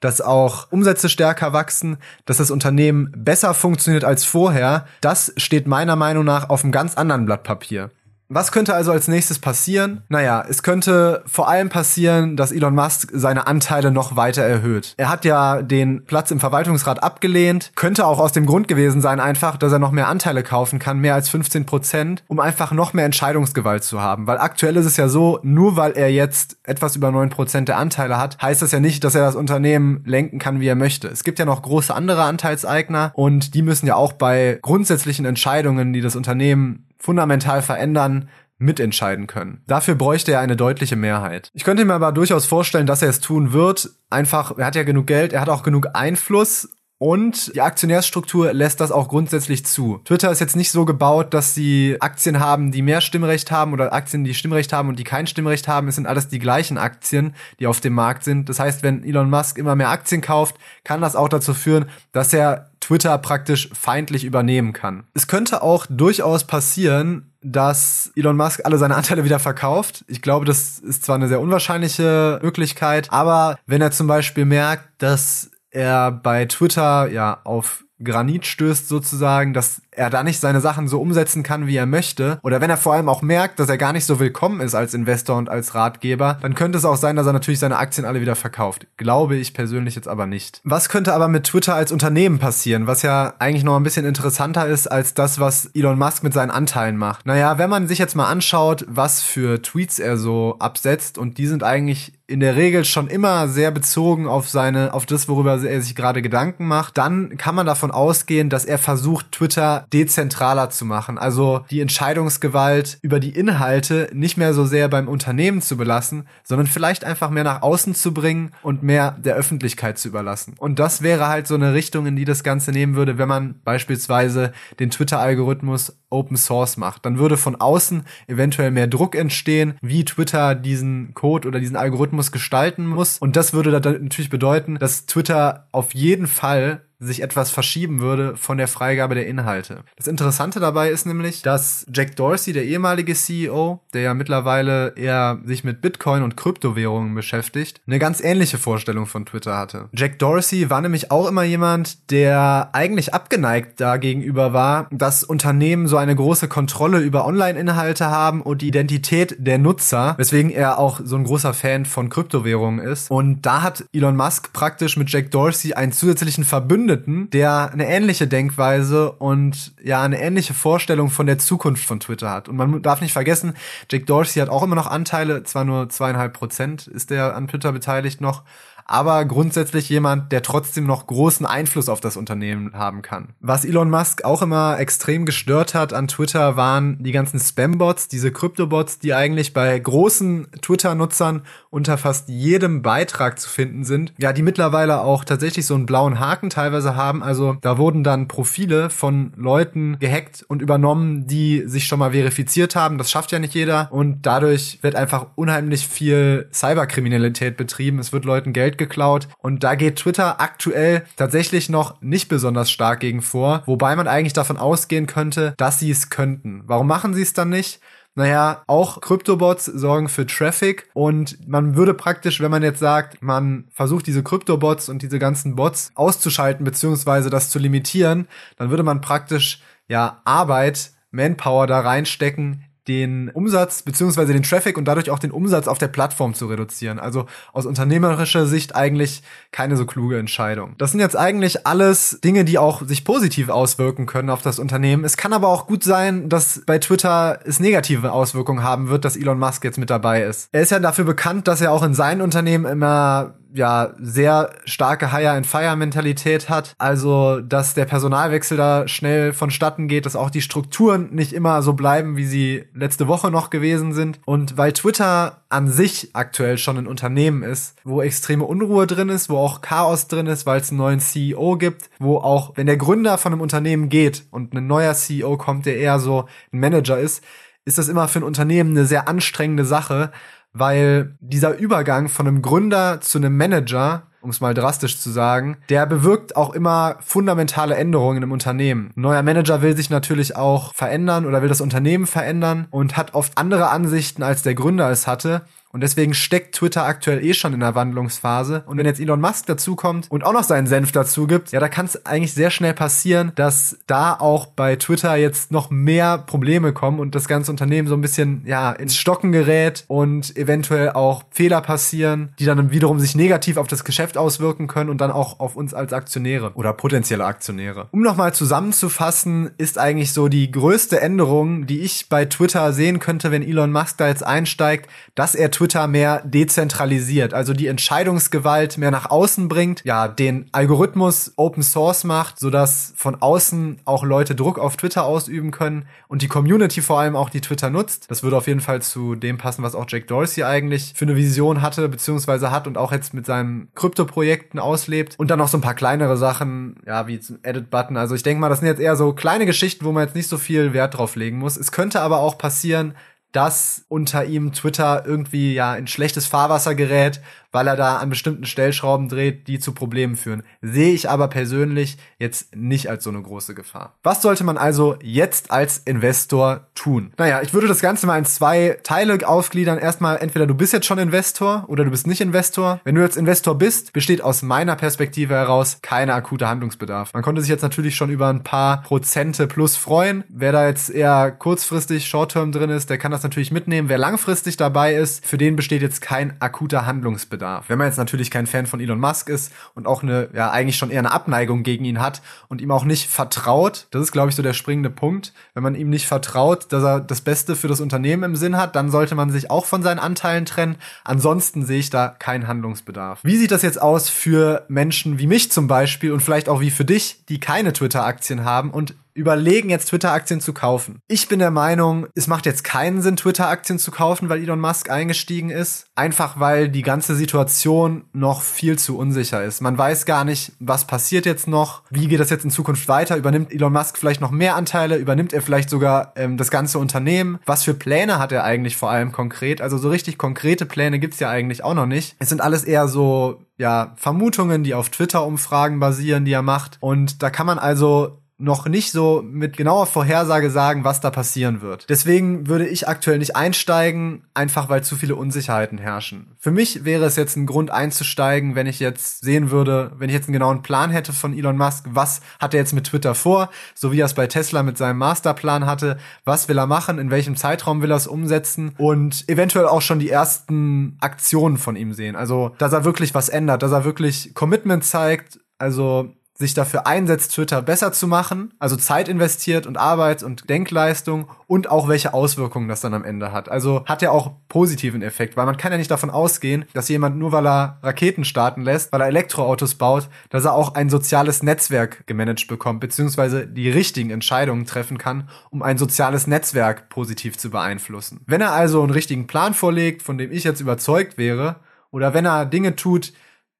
dass 0.00 0.20
auch 0.20 0.70
Umsätze 0.70 1.08
stärker 1.08 1.52
wachsen, 1.52 1.98
dass 2.24 2.36
das 2.36 2.52
Unternehmen 2.52 3.12
besser 3.16 3.54
funktioniert 3.54 4.04
als 4.04 4.24
vorher, 4.24 4.86
das 5.00 5.32
steht 5.36 5.66
meiner 5.66 5.96
Meinung 5.96 6.24
nach 6.24 6.48
auf 6.48 6.62
einem 6.62 6.72
ganz 6.72 6.94
anderen 6.94 7.26
Blatt 7.26 7.42
Papier. 7.42 7.90
Was 8.28 8.50
könnte 8.50 8.74
also 8.74 8.90
als 8.90 9.06
nächstes 9.06 9.38
passieren? 9.38 10.02
Naja, 10.08 10.44
es 10.48 10.64
könnte 10.64 11.22
vor 11.26 11.48
allem 11.48 11.68
passieren, 11.68 12.36
dass 12.36 12.50
Elon 12.50 12.74
Musk 12.74 13.10
seine 13.12 13.46
Anteile 13.46 13.92
noch 13.92 14.16
weiter 14.16 14.42
erhöht. 14.42 14.94
Er 14.96 15.08
hat 15.08 15.24
ja 15.24 15.62
den 15.62 16.04
Platz 16.04 16.32
im 16.32 16.40
Verwaltungsrat 16.40 17.02
abgelehnt. 17.02 17.70
Könnte 17.76 18.04
auch 18.04 18.18
aus 18.18 18.32
dem 18.32 18.46
Grund 18.46 18.66
gewesen 18.66 19.00
sein, 19.00 19.20
einfach, 19.20 19.56
dass 19.56 19.72
er 19.72 19.78
noch 19.78 19.92
mehr 19.92 20.08
Anteile 20.08 20.42
kaufen 20.42 20.80
kann, 20.80 20.98
mehr 20.98 21.14
als 21.14 21.28
15 21.28 21.66
Prozent, 21.66 22.24
um 22.26 22.40
einfach 22.40 22.72
noch 22.72 22.92
mehr 22.92 23.04
Entscheidungsgewalt 23.04 23.84
zu 23.84 24.00
haben. 24.00 24.26
Weil 24.26 24.38
aktuell 24.38 24.76
ist 24.76 24.86
es 24.86 24.96
ja 24.96 25.08
so, 25.08 25.38
nur 25.42 25.76
weil 25.76 25.92
er 25.92 26.10
jetzt 26.10 26.56
etwas 26.64 26.96
über 26.96 27.12
9 27.12 27.30
Prozent 27.30 27.68
der 27.68 27.78
Anteile 27.78 28.18
hat, 28.18 28.42
heißt 28.42 28.60
das 28.60 28.72
ja 28.72 28.80
nicht, 28.80 29.04
dass 29.04 29.14
er 29.14 29.22
das 29.22 29.36
Unternehmen 29.36 30.02
lenken 30.04 30.40
kann, 30.40 30.58
wie 30.58 30.66
er 30.66 30.74
möchte. 30.74 31.06
Es 31.06 31.22
gibt 31.22 31.38
ja 31.38 31.44
noch 31.44 31.62
große 31.62 31.94
andere 31.94 32.24
Anteilseigner 32.24 33.12
und 33.14 33.54
die 33.54 33.62
müssen 33.62 33.86
ja 33.86 33.94
auch 33.94 34.12
bei 34.12 34.58
grundsätzlichen 34.62 35.26
Entscheidungen, 35.26 35.92
die 35.92 36.00
das 36.00 36.16
Unternehmen 36.16 36.86
fundamental 37.06 37.62
verändern, 37.62 38.28
mitentscheiden 38.58 39.28
können. 39.28 39.62
Dafür 39.68 39.94
bräuchte 39.94 40.32
er 40.32 40.40
eine 40.40 40.56
deutliche 40.56 40.96
Mehrheit. 40.96 41.50
Ich 41.54 41.62
könnte 41.62 41.84
mir 41.84 41.94
aber 41.94 42.10
durchaus 42.10 42.46
vorstellen, 42.46 42.86
dass 42.86 43.00
er 43.00 43.10
es 43.10 43.20
tun 43.20 43.52
wird. 43.52 43.90
Einfach, 44.10 44.58
er 44.58 44.66
hat 44.66 44.74
ja 44.74 44.82
genug 44.82 45.06
Geld, 45.06 45.32
er 45.32 45.40
hat 45.40 45.48
auch 45.48 45.62
genug 45.62 45.90
Einfluss 45.94 46.75
und 46.98 47.54
die 47.54 47.60
Aktionärsstruktur 47.60 48.54
lässt 48.54 48.80
das 48.80 48.90
auch 48.90 49.08
grundsätzlich 49.08 49.66
zu. 49.66 50.00
Twitter 50.04 50.30
ist 50.30 50.40
jetzt 50.40 50.56
nicht 50.56 50.70
so 50.70 50.86
gebaut, 50.86 51.34
dass 51.34 51.54
sie 51.54 51.96
Aktien 52.00 52.40
haben, 52.40 52.72
die 52.72 52.80
mehr 52.80 53.02
Stimmrecht 53.02 53.50
haben 53.50 53.74
oder 53.74 53.92
Aktien, 53.92 54.24
die 54.24 54.32
Stimmrecht 54.32 54.72
haben 54.72 54.88
und 54.88 54.98
die 54.98 55.04
kein 55.04 55.26
Stimmrecht 55.26 55.68
haben. 55.68 55.88
Es 55.88 55.96
sind 55.96 56.06
alles 56.06 56.28
die 56.28 56.38
gleichen 56.38 56.78
Aktien, 56.78 57.34
die 57.60 57.66
auf 57.66 57.80
dem 57.80 57.92
Markt 57.92 58.24
sind. 58.24 58.48
Das 58.48 58.58
heißt, 58.58 58.82
wenn 58.82 59.04
Elon 59.04 59.28
Musk 59.28 59.58
immer 59.58 59.76
mehr 59.76 59.90
Aktien 59.90 60.22
kauft, 60.22 60.56
kann 60.84 61.02
das 61.02 61.16
auch 61.16 61.28
dazu 61.28 61.52
führen, 61.52 61.86
dass 62.12 62.32
er 62.32 62.70
Twitter 62.80 63.18
praktisch 63.18 63.68
feindlich 63.74 64.24
übernehmen 64.24 64.72
kann. 64.72 65.04
Es 65.12 65.26
könnte 65.26 65.62
auch 65.62 65.86
durchaus 65.90 66.44
passieren, 66.44 67.32
dass 67.42 68.10
Elon 68.16 68.36
Musk 68.36 68.60
alle 68.64 68.78
seine 68.78 68.96
Anteile 68.96 69.24
wieder 69.24 69.38
verkauft. 69.38 70.04
Ich 70.08 70.22
glaube, 70.22 70.46
das 70.46 70.78
ist 70.78 71.04
zwar 71.04 71.16
eine 71.16 71.28
sehr 71.28 71.40
unwahrscheinliche 71.40 72.40
Möglichkeit, 72.42 73.12
aber 73.12 73.58
wenn 73.66 73.82
er 73.82 73.90
zum 73.90 74.06
Beispiel 74.06 74.44
merkt, 74.44 74.84
dass 74.98 75.50
er 75.76 76.10
bei 76.10 76.46
Twitter 76.46 77.08
ja 77.08 77.40
auf 77.44 77.85
Granit 78.02 78.46
stößt 78.46 78.88
sozusagen, 78.88 79.54
dass 79.54 79.80
er 79.90 80.10
da 80.10 80.22
nicht 80.22 80.40
seine 80.40 80.60
Sachen 80.60 80.88
so 80.88 81.00
umsetzen 81.00 81.42
kann, 81.42 81.66
wie 81.66 81.76
er 81.76 81.86
möchte, 81.86 82.38
oder 82.42 82.60
wenn 82.60 82.68
er 82.68 82.76
vor 82.76 82.92
allem 82.92 83.08
auch 83.08 83.22
merkt, 83.22 83.58
dass 83.58 83.68
er 83.68 83.78
gar 83.78 83.92
nicht 83.92 84.04
so 84.04 84.20
willkommen 84.20 84.60
ist 84.60 84.74
als 84.74 84.92
Investor 84.92 85.36
und 85.36 85.48
als 85.48 85.74
Ratgeber, 85.74 86.38
dann 86.42 86.54
könnte 86.54 86.76
es 86.76 86.84
auch 86.84 86.96
sein, 86.96 87.16
dass 87.16 87.26
er 87.26 87.32
natürlich 87.32 87.60
seine 87.60 87.78
Aktien 87.78 88.06
alle 88.06 88.20
wieder 88.20 88.36
verkauft. 88.36 88.86
Glaube 88.98 89.36
ich 89.36 89.54
persönlich 89.54 89.94
jetzt 89.94 90.08
aber 90.08 90.26
nicht. 90.26 90.60
Was 90.64 90.90
könnte 90.90 91.14
aber 91.14 91.28
mit 91.28 91.44
Twitter 91.44 91.74
als 91.74 91.92
Unternehmen 91.92 92.38
passieren, 92.38 92.86
was 92.86 93.02
ja 93.02 93.34
eigentlich 93.38 93.64
noch 93.64 93.76
ein 93.76 93.82
bisschen 93.82 94.04
interessanter 94.04 94.66
ist 94.66 94.86
als 94.86 95.14
das, 95.14 95.40
was 95.40 95.70
Elon 95.74 95.98
Musk 95.98 96.22
mit 96.22 96.34
seinen 96.34 96.50
Anteilen 96.50 96.98
macht? 96.98 97.24
Naja, 97.24 97.56
wenn 97.56 97.70
man 97.70 97.88
sich 97.88 97.98
jetzt 97.98 98.16
mal 98.16 98.28
anschaut, 98.28 98.84
was 98.88 99.22
für 99.22 99.62
Tweets 99.62 99.98
er 99.98 100.18
so 100.18 100.56
absetzt, 100.58 101.16
und 101.16 101.38
die 101.38 101.46
sind 101.46 101.62
eigentlich 101.62 102.12
in 102.28 102.40
der 102.40 102.56
Regel 102.56 102.84
schon 102.84 103.06
immer 103.06 103.48
sehr 103.48 103.70
bezogen 103.70 104.26
auf 104.26 104.48
seine, 104.48 104.92
auf 104.92 105.06
das, 105.06 105.28
worüber 105.28 105.62
er 105.62 105.80
sich 105.80 105.94
gerade 105.94 106.22
Gedanken 106.22 106.66
macht, 106.66 106.98
dann 106.98 107.36
kann 107.36 107.54
man 107.54 107.66
davon 107.66 107.85
ausgehen, 107.90 108.50
dass 108.50 108.64
er 108.64 108.78
versucht, 108.78 109.32
Twitter 109.32 109.86
dezentraler 109.92 110.70
zu 110.70 110.84
machen. 110.84 111.18
Also 111.18 111.64
die 111.70 111.80
Entscheidungsgewalt 111.80 112.98
über 113.02 113.20
die 113.20 113.30
Inhalte 113.30 114.08
nicht 114.12 114.36
mehr 114.36 114.54
so 114.54 114.64
sehr 114.64 114.88
beim 114.88 115.08
Unternehmen 115.08 115.62
zu 115.62 115.76
belassen, 115.76 116.28
sondern 116.44 116.66
vielleicht 116.66 117.04
einfach 117.04 117.30
mehr 117.30 117.44
nach 117.44 117.62
außen 117.62 117.94
zu 117.94 118.12
bringen 118.12 118.52
und 118.62 118.82
mehr 118.82 119.12
der 119.12 119.34
Öffentlichkeit 119.34 119.98
zu 119.98 120.08
überlassen. 120.08 120.54
Und 120.58 120.78
das 120.78 121.02
wäre 121.02 121.28
halt 121.28 121.46
so 121.46 121.54
eine 121.54 121.74
Richtung, 121.74 122.06
in 122.06 122.16
die 122.16 122.24
das 122.24 122.42
Ganze 122.42 122.72
nehmen 122.72 122.94
würde, 122.94 123.18
wenn 123.18 123.28
man 123.28 123.60
beispielsweise 123.64 124.52
den 124.78 124.90
Twitter-Algorithmus 124.90 125.96
Open 126.10 126.36
Source 126.36 126.76
macht. 126.76 127.04
Dann 127.04 127.18
würde 127.18 127.36
von 127.36 127.56
außen 127.56 128.04
eventuell 128.26 128.70
mehr 128.70 128.86
Druck 128.86 129.14
entstehen, 129.14 129.74
wie 129.82 130.04
Twitter 130.04 130.54
diesen 130.54 131.14
Code 131.14 131.48
oder 131.48 131.60
diesen 131.60 131.76
Algorithmus 131.76 132.32
gestalten 132.32 132.86
muss. 132.86 133.18
Und 133.18 133.36
das 133.36 133.52
würde 133.52 133.80
dann 133.80 134.02
natürlich 134.04 134.30
bedeuten, 134.30 134.76
dass 134.78 135.06
Twitter 135.06 135.68
auf 135.72 135.94
jeden 135.94 136.26
Fall 136.26 136.82
sich 136.98 137.22
etwas 137.22 137.50
verschieben 137.50 138.00
würde 138.00 138.36
von 138.36 138.56
der 138.56 138.68
Freigabe 138.68 139.14
der 139.14 139.26
Inhalte. 139.26 139.84
Das 139.96 140.06
Interessante 140.06 140.60
dabei 140.60 140.90
ist 140.90 141.06
nämlich, 141.06 141.42
dass 141.42 141.84
Jack 141.92 142.16
Dorsey, 142.16 142.52
der 142.52 142.64
ehemalige 142.64 143.14
CEO, 143.14 143.80
der 143.92 144.02
ja 144.02 144.14
mittlerweile 144.14 144.94
eher 144.96 145.38
sich 145.44 145.62
mit 145.62 145.82
Bitcoin 145.82 146.22
und 146.22 146.36
Kryptowährungen 146.36 147.14
beschäftigt, 147.14 147.82
eine 147.86 147.98
ganz 147.98 148.22
ähnliche 148.22 148.56
Vorstellung 148.56 149.06
von 149.06 149.26
Twitter 149.26 149.56
hatte. 149.56 149.88
Jack 149.92 150.18
Dorsey 150.18 150.70
war 150.70 150.80
nämlich 150.80 151.10
auch 151.10 151.28
immer 151.28 151.42
jemand, 151.42 152.10
der 152.10 152.70
eigentlich 152.72 153.12
abgeneigt 153.12 153.80
dagegenüber 153.80 154.52
war, 154.54 154.88
dass 154.90 155.22
Unternehmen 155.22 155.88
so 155.88 155.98
eine 155.98 156.16
große 156.16 156.48
Kontrolle 156.48 157.00
über 157.00 157.26
Online-Inhalte 157.26 158.06
haben 158.06 158.40
und 158.40 158.62
die 158.62 158.68
Identität 158.68 159.36
der 159.38 159.58
Nutzer, 159.58 160.14
weswegen 160.16 160.50
er 160.50 160.78
auch 160.78 161.00
so 161.04 161.16
ein 161.16 161.24
großer 161.24 161.52
Fan 161.52 161.84
von 161.84 162.08
Kryptowährungen 162.08 162.84
ist. 162.84 163.10
Und 163.10 163.42
da 163.42 163.62
hat 163.62 163.84
Elon 163.92 164.16
Musk 164.16 164.52
praktisch 164.54 164.96
mit 164.96 165.10
Jack 165.10 165.30
Dorsey 165.30 165.74
einen 165.74 165.92
zusätzlichen 165.92 166.44
Verbündeten 166.44 166.85
Verbündeten, 166.86 167.30
der 167.30 167.72
eine 167.72 167.86
ähnliche 167.88 168.26
Denkweise 168.26 169.12
und 169.12 169.74
ja 169.82 170.02
eine 170.02 170.20
ähnliche 170.20 170.54
Vorstellung 170.54 171.10
von 171.10 171.26
der 171.26 171.38
Zukunft 171.38 171.84
von 171.84 172.00
Twitter 172.00 172.30
hat. 172.30 172.48
Und 172.48 172.56
man 172.56 172.82
darf 172.82 173.00
nicht 173.00 173.12
vergessen, 173.12 173.54
Jake 173.90 174.04
Dorsey 174.04 174.40
hat 174.40 174.48
auch 174.48 174.62
immer 174.62 174.76
noch 174.76 174.86
Anteile, 174.86 175.42
zwar 175.42 175.64
nur 175.64 175.88
zweieinhalb 175.88 176.32
Prozent 176.32 176.86
ist 176.86 177.10
er 177.10 177.34
an 177.34 177.48
Twitter 177.48 177.72
beteiligt 177.72 178.20
noch, 178.20 178.44
aber 178.86 179.24
grundsätzlich 179.24 179.88
jemand, 179.88 180.32
der 180.32 180.42
trotzdem 180.42 180.86
noch 180.86 181.06
großen 181.06 181.44
Einfluss 181.44 181.88
auf 181.88 182.00
das 182.00 182.16
Unternehmen 182.16 182.72
haben 182.74 183.02
kann. 183.02 183.28
Was 183.40 183.64
Elon 183.64 183.90
Musk 183.90 184.24
auch 184.24 184.42
immer 184.42 184.78
extrem 184.78 185.26
gestört 185.26 185.74
hat 185.74 185.92
an 185.92 186.08
Twitter 186.08 186.56
waren 186.56 187.02
die 187.02 187.12
ganzen 187.12 187.40
Spam-Bots, 187.40 188.08
diese 188.08 188.30
Krypto-Bots, 188.32 188.98
die 188.98 189.14
eigentlich 189.14 189.52
bei 189.52 189.78
großen 189.78 190.48
Twitter-Nutzern 190.62 191.42
unter 191.70 191.98
fast 191.98 192.28
jedem 192.28 192.82
Beitrag 192.82 193.38
zu 193.38 193.48
finden 193.48 193.84
sind. 193.84 194.14
Ja, 194.18 194.32
die 194.32 194.42
mittlerweile 194.42 195.00
auch 195.00 195.24
tatsächlich 195.24 195.66
so 195.66 195.74
einen 195.74 195.86
blauen 195.86 196.20
Haken 196.20 196.50
teilweise 196.50 196.96
haben. 196.96 197.22
Also 197.22 197.56
da 197.60 197.78
wurden 197.78 198.04
dann 198.04 198.28
Profile 198.28 198.90
von 198.90 199.32
Leuten 199.36 199.98
gehackt 199.98 200.44
und 200.48 200.62
übernommen, 200.62 201.26
die 201.26 201.64
sich 201.66 201.86
schon 201.86 201.98
mal 201.98 202.12
verifiziert 202.12 202.76
haben. 202.76 202.98
Das 202.98 203.10
schafft 203.10 203.32
ja 203.32 203.38
nicht 203.38 203.54
jeder. 203.54 203.88
Und 203.90 204.22
dadurch 204.22 204.78
wird 204.82 204.94
einfach 204.94 205.26
unheimlich 205.34 205.86
viel 205.86 206.48
Cyberkriminalität 206.52 207.56
betrieben. 207.56 207.98
Es 207.98 208.12
wird 208.12 208.24
Leuten 208.24 208.52
Geklaut. 208.78 209.28
Und 209.38 209.64
da 209.64 209.74
geht 209.74 209.96
Twitter 209.96 210.40
aktuell 210.40 211.04
tatsächlich 211.16 211.68
noch 211.68 212.00
nicht 212.00 212.28
besonders 212.28 212.70
stark 212.70 213.00
gegen 213.00 213.22
vor, 213.22 213.62
wobei 213.66 213.96
man 213.96 214.08
eigentlich 214.08 214.32
davon 214.32 214.56
ausgehen 214.56 215.06
könnte, 215.06 215.54
dass 215.56 215.78
sie 215.78 215.90
es 215.90 216.10
könnten. 216.10 216.62
Warum 216.66 216.86
machen 216.86 217.14
sie 217.14 217.22
es 217.22 217.32
dann 217.32 217.48
nicht? 217.50 217.80
Naja, 218.18 218.62
auch 218.66 219.02
Kryptobots 219.02 219.66
sorgen 219.66 220.08
für 220.08 220.26
Traffic 220.26 220.88
und 220.94 221.46
man 221.46 221.76
würde 221.76 221.92
praktisch, 221.92 222.40
wenn 222.40 222.50
man 222.50 222.62
jetzt 222.62 222.78
sagt, 222.78 223.20
man 223.20 223.68
versucht 223.70 224.06
diese 224.06 224.22
Kryptobots 224.22 224.88
und 224.88 225.02
diese 225.02 225.18
ganzen 225.18 225.54
Bots 225.54 225.90
auszuschalten 225.94 226.64
beziehungsweise 226.64 227.28
das 227.28 227.50
zu 227.50 227.58
limitieren, 227.58 228.26
dann 228.56 228.70
würde 228.70 228.84
man 228.84 229.02
praktisch 229.02 229.60
ja 229.86 230.22
Arbeit, 230.24 230.92
Manpower 231.10 231.66
da 231.66 231.80
reinstecken 231.80 232.64
den 232.88 233.30
Umsatz 233.30 233.82
beziehungsweise 233.82 234.32
den 234.32 234.42
Traffic 234.42 234.78
und 234.78 234.84
dadurch 234.84 235.10
auch 235.10 235.18
den 235.18 235.30
Umsatz 235.30 235.66
auf 235.68 235.78
der 235.78 235.88
Plattform 235.88 236.34
zu 236.34 236.46
reduzieren. 236.46 236.98
Also 236.98 237.26
aus 237.52 237.66
unternehmerischer 237.66 238.46
Sicht 238.46 238.76
eigentlich 238.76 239.22
keine 239.52 239.76
so 239.76 239.86
kluge 239.86 240.18
Entscheidung. 240.18 240.74
Das 240.78 240.92
sind 240.92 241.00
jetzt 241.00 241.16
eigentlich 241.16 241.66
alles 241.66 242.20
Dinge, 242.22 242.44
die 242.44 242.58
auch 242.58 242.82
sich 242.86 243.04
positiv 243.04 243.48
auswirken 243.48 244.06
können 244.06 244.30
auf 244.30 244.42
das 244.42 244.58
Unternehmen. 244.58 245.04
Es 245.04 245.16
kann 245.16 245.32
aber 245.32 245.48
auch 245.48 245.66
gut 245.66 245.82
sein, 245.82 246.28
dass 246.28 246.62
bei 246.66 246.78
Twitter 246.78 247.40
es 247.44 247.60
negative 247.60 248.12
Auswirkungen 248.12 248.62
haben 248.62 248.88
wird, 248.88 249.04
dass 249.04 249.16
Elon 249.16 249.38
Musk 249.38 249.64
jetzt 249.64 249.78
mit 249.78 249.90
dabei 249.90 250.22
ist. 250.22 250.48
Er 250.52 250.62
ist 250.62 250.70
ja 250.70 250.78
dafür 250.78 251.04
bekannt, 251.04 251.48
dass 251.48 251.60
er 251.60 251.72
auch 251.72 251.82
in 251.82 251.94
seinen 251.94 252.20
Unternehmen 252.20 252.66
immer 252.66 253.34
ja 253.58 253.94
sehr 254.00 254.50
starke 254.64 255.12
Hire-and-Fire-Mentalität 255.12 256.48
hat. 256.48 256.74
Also, 256.78 257.40
dass 257.40 257.74
der 257.74 257.84
Personalwechsel 257.84 258.56
da 258.56 258.88
schnell 258.88 259.32
vonstatten 259.32 259.88
geht, 259.88 260.06
dass 260.06 260.16
auch 260.16 260.30
die 260.30 260.42
Strukturen 260.42 261.14
nicht 261.14 261.32
immer 261.32 261.62
so 261.62 261.72
bleiben, 261.72 262.16
wie 262.16 262.26
sie 262.26 262.64
letzte 262.74 263.08
Woche 263.08 263.30
noch 263.30 263.50
gewesen 263.50 263.92
sind. 263.92 264.20
Und 264.24 264.56
weil 264.56 264.72
Twitter 264.72 265.42
an 265.48 265.68
sich 265.68 266.10
aktuell 266.14 266.58
schon 266.58 266.78
ein 266.78 266.86
Unternehmen 266.86 267.42
ist, 267.42 267.76
wo 267.84 268.02
extreme 268.02 268.44
Unruhe 268.44 268.86
drin 268.86 269.08
ist, 269.08 269.30
wo 269.30 269.38
auch 269.38 269.60
Chaos 269.60 270.08
drin 270.08 270.26
ist, 270.26 270.46
weil 270.46 270.60
es 270.60 270.70
einen 270.70 270.78
neuen 270.78 271.00
CEO 271.00 271.56
gibt, 271.56 271.90
wo 271.98 272.18
auch, 272.18 272.52
wenn 272.56 272.66
der 272.66 272.76
Gründer 272.76 273.18
von 273.18 273.32
einem 273.32 273.40
Unternehmen 273.40 273.88
geht 273.88 274.24
und 274.30 274.54
ein 274.54 274.66
neuer 274.66 274.94
CEO 274.94 275.36
kommt, 275.36 275.66
der 275.66 275.76
eher 275.76 275.98
so 275.98 276.26
ein 276.52 276.60
Manager 276.60 276.98
ist, 276.98 277.22
ist 277.64 277.78
das 277.78 277.88
immer 277.88 278.06
für 278.08 278.20
ein 278.20 278.24
Unternehmen 278.24 278.70
eine 278.70 278.86
sehr 278.86 279.08
anstrengende 279.08 279.64
Sache, 279.64 280.12
weil 280.58 281.16
dieser 281.20 281.56
Übergang 281.56 282.08
von 282.08 282.26
einem 282.26 282.42
Gründer 282.42 283.00
zu 283.00 283.18
einem 283.18 283.36
Manager 283.36 284.04
um 284.26 284.30
es 284.30 284.40
mal 284.40 284.54
drastisch 284.54 284.98
zu 284.98 285.10
sagen, 285.10 285.56
der 285.68 285.86
bewirkt 285.86 286.34
auch 286.34 286.52
immer 286.52 286.96
fundamentale 286.98 287.76
Änderungen 287.76 288.24
im 288.24 288.32
Unternehmen. 288.32 288.90
Ein 288.96 289.00
neuer 289.02 289.22
Manager 289.22 289.62
will 289.62 289.76
sich 289.76 289.88
natürlich 289.88 290.34
auch 290.34 290.74
verändern 290.74 291.26
oder 291.26 291.42
will 291.42 291.48
das 291.48 291.60
Unternehmen 291.60 292.08
verändern 292.08 292.66
und 292.72 292.96
hat 292.96 293.14
oft 293.14 293.38
andere 293.38 293.70
Ansichten, 293.70 294.24
als 294.24 294.42
der 294.42 294.56
Gründer 294.56 294.90
es 294.90 295.06
hatte. 295.06 295.42
Und 295.76 295.82
deswegen 295.82 296.14
steckt 296.14 296.54
Twitter 296.54 296.86
aktuell 296.86 297.22
eh 297.22 297.34
schon 297.34 297.52
in 297.52 297.60
der 297.60 297.74
Wandlungsphase. 297.74 298.62
Und 298.64 298.78
wenn 298.78 298.86
jetzt 298.86 298.98
Elon 298.98 299.20
Musk 299.20 299.44
dazukommt 299.44 300.10
und 300.10 300.24
auch 300.24 300.32
noch 300.32 300.42
seinen 300.42 300.66
Senf 300.66 300.90
dazu 300.90 301.26
gibt, 301.26 301.52
ja, 301.52 301.60
da 301.60 301.68
kann 301.68 301.84
es 301.84 302.06
eigentlich 302.06 302.32
sehr 302.32 302.50
schnell 302.50 302.72
passieren, 302.72 303.32
dass 303.34 303.76
da 303.86 304.14
auch 304.14 304.46
bei 304.46 304.76
Twitter 304.76 305.16
jetzt 305.16 305.52
noch 305.52 305.68
mehr 305.68 306.16
Probleme 306.16 306.72
kommen 306.72 306.98
und 306.98 307.14
das 307.14 307.28
ganze 307.28 307.50
Unternehmen 307.50 307.88
so 307.88 307.94
ein 307.94 308.00
bisschen, 308.00 308.40
ja, 308.46 308.72
ins 308.72 308.96
Stocken 308.96 309.32
gerät 309.32 309.84
und 309.86 310.34
eventuell 310.34 310.92
auch 310.92 311.24
Fehler 311.30 311.60
passieren, 311.60 312.30
die 312.38 312.46
dann 312.46 312.70
wiederum 312.70 312.98
sich 312.98 313.14
negativ 313.14 313.58
auf 313.58 313.68
das 313.68 313.84
Geschäft 313.84 314.16
auswirken 314.16 314.68
können 314.68 314.88
und 314.88 315.02
dann 315.02 315.10
auch 315.10 315.40
auf 315.40 315.56
uns 315.56 315.74
als 315.74 315.92
Aktionäre 315.92 316.52
oder 316.54 316.72
potenzielle 316.72 317.26
Aktionäre. 317.26 317.88
Um 317.90 318.00
nochmal 318.00 318.32
zusammenzufassen, 318.32 319.50
ist 319.58 319.76
eigentlich 319.76 320.14
so 320.14 320.28
die 320.28 320.50
größte 320.50 321.02
Änderung, 321.02 321.66
die 321.66 321.80
ich 321.80 322.08
bei 322.08 322.24
Twitter 322.24 322.72
sehen 322.72 322.98
könnte, 322.98 323.30
wenn 323.30 323.42
Elon 323.42 323.72
Musk 323.72 323.98
da 323.98 324.08
jetzt 324.08 324.24
einsteigt, 324.24 324.88
dass 325.14 325.34
er 325.34 325.50
Twitter 325.50 325.65
Twitter 325.66 325.88
mehr 325.88 326.22
dezentralisiert, 326.24 327.34
also 327.34 327.52
die 327.52 327.66
Entscheidungsgewalt 327.66 328.78
mehr 328.78 328.92
nach 328.92 329.10
außen 329.10 329.48
bringt, 329.48 329.82
ja, 329.84 330.06
den 330.06 330.46
Algorithmus 330.52 331.32
Open 331.34 331.64
Source 331.64 332.04
macht, 332.04 332.38
sodass 332.38 332.92
von 332.96 333.16
außen 333.16 333.80
auch 333.84 334.04
Leute 334.04 334.36
Druck 334.36 334.60
auf 334.60 334.76
Twitter 334.76 335.04
ausüben 335.04 335.50
können 335.50 335.88
und 336.06 336.22
die 336.22 336.28
Community 336.28 336.82
vor 336.82 337.00
allem 337.00 337.16
auch 337.16 337.30
die 337.30 337.40
Twitter 337.40 337.68
nutzt. 337.68 338.08
Das 338.12 338.22
würde 338.22 338.36
auf 338.36 338.46
jeden 338.46 338.60
Fall 338.60 338.80
zu 338.80 339.16
dem 339.16 339.38
passen, 339.38 339.64
was 339.64 339.74
auch 339.74 339.86
Jack 339.88 340.06
Dorsey 340.06 340.44
eigentlich 340.44 340.92
für 340.94 341.04
eine 341.04 341.16
Vision 341.16 341.62
hatte, 341.62 341.88
beziehungsweise 341.88 342.52
hat 342.52 342.68
und 342.68 342.78
auch 342.78 342.92
jetzt 342.92 343.12
mit 343.12 343.26
seinen 343.26 343.66
Krypto-Projekten 343.74 344.60
auslebt. 344.60 345.16
Und 345.18 345.32
dann 345.32 345.40
noch 345.40 345.48
so 345.48 345.58
ein 345.58 345.62
paar 345.62 345.74
kleinere 345.74 346.16
Sachen, 346.16 346.76
ja, 346.86 347.08
wie 347.08 347.18
zum 347.18 347.40
Edit-Button. 347.42 347.96
Also 347.96 348.14
ich 348.14 348.22
denke 348.22 348.40
mal, 348.40 348.50
das 348.50 348.60
sind 348.60 348.68
jetzt 348.68 348.80
eher 348.80 348.94
so 348.94 349.12
kleine 349.14 349.46
Geschichten, 349.46 349.84
wo 349.84 349.90
man 349.90 350.04
jetzt 350.04 350.14
nicht 350.14 350.28
so 350.28 350.38
viel 350.38 350.72
Wert 350.74 350.96
drauf 350.96 351.16
legen 351.16 351.38
muss. 351.38 351.56
Es 351.56 351.72
könnte 351.72 352.02
aber 352.02 352.20
auch 352.20 352.38
passieren, 352.38 352.94
dass 353.32 353.84
unter 353.88 354.24
ihm 354.24 354.52
Twitter 354.52 355.04
irgendwie 355.04 355.54
ja 355.54 355.74
in 355.76 355.86
schlechtes 355.86 356.26
Fahrwasser 356.26 356.74
gerät, 356.74 357.20
weil 357.56 357.68
er 357.68 357.76
da 357.76 357.96
an 357.96 358.10
bestimmten 358.10 358.44
Stellschrauben 358.44 359.08
dreht, 359.08 359.48
die 359.48 359.58
zu 359.58 359.72
Problemen 359.72 360.16
führen. 360.16 360.42
Sehe 360.60 360.92
ich 360.92 361.08
aber 361.08 361.28
persönlich 361.28 361.96
jetzt 362.18 362.54
nicht 362.54 362.90
als 362.90 363.02
so 363.02 363.08
eine 363.08 363.22
große 363.22 363.54
Gefahr. 363.54 363.94
Was 364.02 364.20
sollte 364.20 364.44
man 364.44 364.58
also 364.58 364.98
jetzt 365.00 365.50
als 365.50 365.78
Investor 365.78 366.66
tun? 366.74 367.14
Naja, 367.16 367.40
ich 367.40 367.54
würde 367.54 367.66
das 367.66 367.80
Ganze 367.80 368.06
mal 368.06 368.18
in 368.18 368.26
zwei 368.26 368.78
Teile 368.82 369.26
aufgliedern. 369.26 369.78
Erstmal, 369.78 370.18
entweder 370.18 370.46
du 370.46 370.54
bist 370.54 370.74
jetzt 370.74 370.84
schon 370.84 370.98
Investor 370.98 371.64
oder 371.68 371.82
du 371.82 371.90
bist 371.90 372.06
nicht 372.06 372.20
Investor. 372.20 372.78
Wenn 372.84 372.94
du 372.94 373.00
jetzt 373.00 373.16
Investor 373.16 373.56
bist, 373.56 373.94
besteht 373.94 374.20
aus 374.20 374.42
meiner 374.42 374.76
Perspektive 374.76 375.32
heraus 375.32 375.78
keine 375.80 376.12
akute 376.12 376.50
Handlungsbedarf. 376.50 377.14
Man 377.14 377.22
konnte 377.22 377.40
sich 377.40 377.48
jetzt 377.48 377.62
natürlich 377.62 377.96
schon 377.96 378.10
über 378.10 378.28
ein 378.28 378.44
paar 378.44 378.82
Prozente 378.82 379.46
plus 379.46 379.76
freuen. 379.76 380.24
Wer 380.28 380.52
da 380.52 380.66
jetzt 380.66 380.90
eher 380.90 381.30
kurzfristig 381.30 382.06
Short-Term 382.06 382.52
drin 382.52 382.68
ist, 382.68 382.90
der 382.90 382.98
kann 382.98 383.12
das 383.12 383.22
natürlich 383.22 383.50
mitnehmen. 383.50 383.88
Wer 383.88 383.96
langfristig 383.96 384.58
dabei 384.58 384.94
ist, 384.94 385.24
für 385.24 385.38
den 385.38 385.56
besteht 385.56 385.80
jetzt 385.80 386.02
kein 386.02 386.38
akuter 386.38 386.84
Handlungsbedarf 386.84 387.45
darf. 387.46 387.68
Wenn 387.68 387.78
man 387.78 387.86
jetzt 387.86 387.96
natürlich 387.96 388.30
kein 388.30 388.46
Fan 388.46 388.66
von 388.66 388.80
Elon 388.80 388.98
Musk 388.98 389.28
ist 389.28 389.52
und 389.74 389.86
auch 389.86 390.02
eine, 390.02 390.28
ja, 390.34 390.50
eigentlich 390.50 390.76
schon 390.76 390.90
eher 390.90 390.98
eine 390.98 391.12
Abneigung 391.12 391.62
gegen 391.62 391.84
ihn 391.84 392.00
hat 392.00 392.22
und 392.48 392.60
ihm 392.60 392.70
auch 392.70 392.84
nicht 392.84 393.08
vertraut, 393.08 393.86
das 393.90 394.02
ist, 394.02 394.12
glaube 394.12 394.30
ich, 394.30 394.34
so 394.34 394.42
der 394.42 394.52
springende 394.52 394.90
Punkt. 394.90 395.32
Wenn 395.54 395.62
man 395.62 395.74
ihm 395.74 395.88
nicht 395.88 396.06
vertraut, 396.06 396.72
dass 396.72 396.82
er 396.82 397.00
das 397.00 397.20
Beste 397.20 397.56
für 397.56 397.68
das 397.68 397.80
Unternehmen 397.80 398.24
im 398.24 398.36
Sinn 398.36 398.56
hat, 398.56 398.74
dann 398.74 398.90
sollte 398.90 399.14
man 399.14 399.30
sich 399.30 399.50
auch 399.50 399.64
von 399.64 399.82
seinen 399.82 399.98
Anteilen 399.98 400.44
trennen. 400.44 400.76
Ansonsten 401.04 401.64
sehe 401.64 401.78
ich 401.78 401.90
da 401.90 402.08
keinen 402.08 402.48
Handlungsbedarf. 402.48 403.20
Wie 403.22 403.36
sieht 403.36 403.50
das 403.50 403.62
jetzt 403.62 403.80
aus 403.80 404.08
für 404.08 404.64
Menschen 404.68 405.18
wie 405.18 405.26
mich 405.26 405.52
zum 405.52 405.68
Beispiel 405.68 406.12
und 406.12 406.20
vielleicht 406.20 406.48
auch 406.48 406.60
wie 406.60 406.70
für 406.70 406.84
dich, 406.84 407.24
die 407.28 407.40
keine 407.40 407.72
Twitter-Aktien 407.72 408.44
haben 408.44 408.70
und 408.70 408.94
überlegen, 409.16 409.70
jetzt 409.70 409.86
Twitter-Aktien 409.86 410.40
zu 410.40 410.52
kaufen. 410.52 411.00
Ich 411.08 411.28
bin 411.28 411.38
der 411.38 411.50
Meinung, 411.50 412.06
es 412.14 412.26
macht 412.26 412.46
jetzt 412.46 412.64
keinen 412.64 413.02
Sinn, 413.02 413.16
Twitter-Aktien 413.16 413.78
zu 413.78 413.90
kaufen, 413.90 414.28
weil 414.28 414.42
Elon 414.42 414.60
Musk 414.60 414.90
eingestiegen 414.90 415.50
ist. 415.50 415.86
Einfach 415.94 416.38
weil 416.38 416.68
die 416.68 416.82
ganze 416.82 417.16
Situation 417.16 418.04
noch 418.12 418.42
viel 418.42 418.78
zu 418.78 418.98
unsicher 418.98 419.42
ist. 419.42 419.62
Man 419.62 419.78
weiß 419.78 420.04
gar 420.06 420.24
nicht, 420.24 420.52
was 420.60 420.86
passiert 420.86 421.26
jetzt 421.26 421.48
noch, 421.48 421.82
wie 421.90 422.06
geht 422.06 422.20
das 422.20 422.30
jetzt 422.30 422.44
in 422.44 422.50
Zukunft 422.50 422.86
weiter, 422.88 423.16
übernimmt 423.16 423.52
Elon 423.52 423.72
Musk 423.72 423.96
vielleicht 423.98 424.20
noch 424.20 424.30
mehr 424.30 424.56
Anteile, 424.56 424.96
übernimmt 424.96 425.32
er 425.32 425.42
vielleicht 425.42 425.70
sogar 425.70 426.12
ähm, 426.16 426.36
das 426.36 426.50
ganze 426.50 426.78
Unternehmen. 426.78 427.38
Was 427.46 427.64
für 427.64 427.74
Pläne 427.74 428.18
hat 428.18 428.32
er 428.32 428.44
eigentlich 428.44 428.76
vor 428.76 428.90
allem 428.90 429.12
konkret? 429.12 429.60
Also 429.60 429.78
so 429.78 429.88
richtig 429.88 430.18
konkrete 430.18 430.66
Pläne 430.66 430.98
gibt's 430.98 431.20
ja 431.20 431.30
eigentlich 431.30 431.64
auch 431.64 431.74
noch 431.74 431.86
nicht. 431.86 432.16
Es 432.18 432.28
sind 432.28 432.42
alles 432.42 432.64
eher 432.64 432.88
so 432.88 433.40
ja, 433.58 433.94
Vermutungen, 433.96 434.62
die 434.62 434.74
auf 434.74 434.90
Twitter-Umfragen 434.90 435.80
basieren, 435.80 436.24
die 436.24 436.32
er 436.32 436.42
macht. 436.42 436.76
Und 436.80 437.22
da 437.22 437.30
kann 437.30 437.46
man 437.46 437.58
also 437.58 438.18
noch 438.38 438.66
nicht 438.66 438.92
so 438.92 439.22
mit 439.24 439.56
genauer 439.56 439.86
Vorhersage 439.86 440.50
sagen, 440.50 440.84
was 440.84 441.00
da 441.00 441.10
passieren 441.10 441.62
wird. 441.62 441.88
Deswegen 441.88 442.48
würde 442.48 442.66
ich 442.66 442.86
aktuell 442.86 443.18
nicht 443.18 443.34
einsteigen, 443.34 444.24
einfach 444.34 444.68
weil 444.68 444.84
zu 444.84 444.96
viele 444.96 445.16
Unsicherheiten 445.16 445.78
herrschen. 445.78 446.36
Für 446.38 446.50
mich 446.50 446.84
wäre 446.84 447.06
es 447.06 447.16
jetzt 447.16 447.36
ein 447.36 447.46
Grund 447.46 447.70
einzusteigen, 447.70 448.54
wenn 448.54 448.66
ich 448.66 448.78
jetzt 448.78 449.24
sehen 449.24 449.50
würde, 449.50 449.92
wenn 449.96 450.10
ich 450.10 450.14
jetzt 450.14 450.28
einen 450.28 450.34
genauen 450.34 450.60
Plan 450.60 450.90
hätte 450.90 451.14
von 451.14 451.36
Elon 451.36 451.56
Musk, 451.56 451.86
was 451.88 452.20
hat 452.38 452.52
er 452.52 452.60
jetzt 452.60 452.74
mit 452.74 452.84
Twitter 452.84 453.14
vor, 453.14 453.48
so 453.74 453.90
wie 453.90 454.00
er 454.00 454.06
es 454.06 454.14
bei 454.14 454.26
Tesla 454.26 454.62
mit 454.62 454.76
seinem 454.76 454.98
Masterplan 454.98 455.64
hatte, 455.64 455.96
was 456.24 456.48
will 456.48 456.58
er 456.58 456.66
machen, 456.66 456.98
in 456.98 457.10
welchem 457.10 457.36
Zeitraum 457.36 457.80
will 457.80 457.90
er 457.90 457.96
es 457.96 458.06
umsetzen 458.06 458.74
und 458.76 459.24
eventuell 459.28 459.66
auch 459.66 459.82
schon 459.82 459.98
die 459.98 460.10
ersten 460.10 460.98
Aktionen 461.00 461.56
von 461.56 461.74
ihm 461.74 461.94
sehen. 461.94 462.16
Also, 462.16 462.54
dass 462.58 462.74
er 462.74 462.84
wirklich 462.84 463.14
was 463.14 463.30
ändert, 463.30 463.62
dass 463.62 463.72
er 463.72 463.84
wirklich 463.84 464.34
Commitment 464.34 464.84
zeigt, 464.84 465.40
also 465.58 466.12
sich 466.38 466.54
dafür 466.54 466.86
einsetzt, 466.86 467.34
Twitter 467.34 467.62
besser 467.62 467.92
zu 467.92 468.06
machen, 468.06 468.52
also 468.58 468.76
Zeit 468.76 469.08
investiert 469.08 469.66
und 469.66 469.78
Arbeit 469.78 470.22
und 470.22 470.48
Denkleistung 470.50 471.28
und 471.46 471.70
auch 471.70 471.88
welche 471.88 472.12
Auswirkungen 472.12 472.68
das 472.68 472.82
dann 472.82 472.94
am 472.94 473.04
Ende 473.04 473.32
hat. 473.32 473.48
Also 473.48 473.84
hat 473.86 474.02
er 474.02 474.12
auch 474.12 474.32
positiven 474.48 475.02
Effekt, 475.02 475.36
weil 475.36 475.46
man 475.46 475.56
kann 475.56 475.72
ja 475.72 475.78
nicht 475.78 475.90
davon 475.90 476.10
ausgehen, 476.10 476.66
dass 476.74 476.88
jemand 476.88 477.16
nur 477.16 477.32
weil 477.32 477.46
er 477.46 477.78
Raketen 477.82 478.24
starten 478.24 478.62
lässt, 478.62 478.92
weil 478.92 479.00
er 479.00 479.06
Elektroautos 479.06 479.76
baut, 479.76 480.08
dass 480.28 480.44
er 480.44 480.54
auch 480.54 480.74
ein 480.74 480.90
soziales 480.90 481.42
Netzwerk 481.42 482.06
gemanagt 482.06 482.48
bekommt, 482.48 482.80
beziehungsweise 482.80 483.46
die 483.46 483.70
richtigen 483.70 484.10
Entscheidungen 484.10 484.66
treffen 484.66 484.98
kann, 484.98 485.28
um 485.50 485.62
ein 485.62 485.78
soziales 485.78 486.26
Netzwerk 486.26 486.90
positiv 486.90 487.38
zu 487.38 487.50
beeinflussen. 487.50 488.20
Wenn 488.26 488.42
er 488.42 488.52
also 488.52 488.82
einen 488.82 488.90
richtigen 488.90 489.26
Plan 489.26 489.54
vorlegt, 489.54 490.02
von 490.02 490.18
dem 490.18 490.30
ich 490.32 490.44
jetzt 490.44 490.60
überzeugt 490.60 491.16
wäre, 491.16 491.56
oder 491.90 492.12
wenn 492.12 492.26
er 492.26 492.44
Dinge 492.44 492.76
tut, 492.76 493.12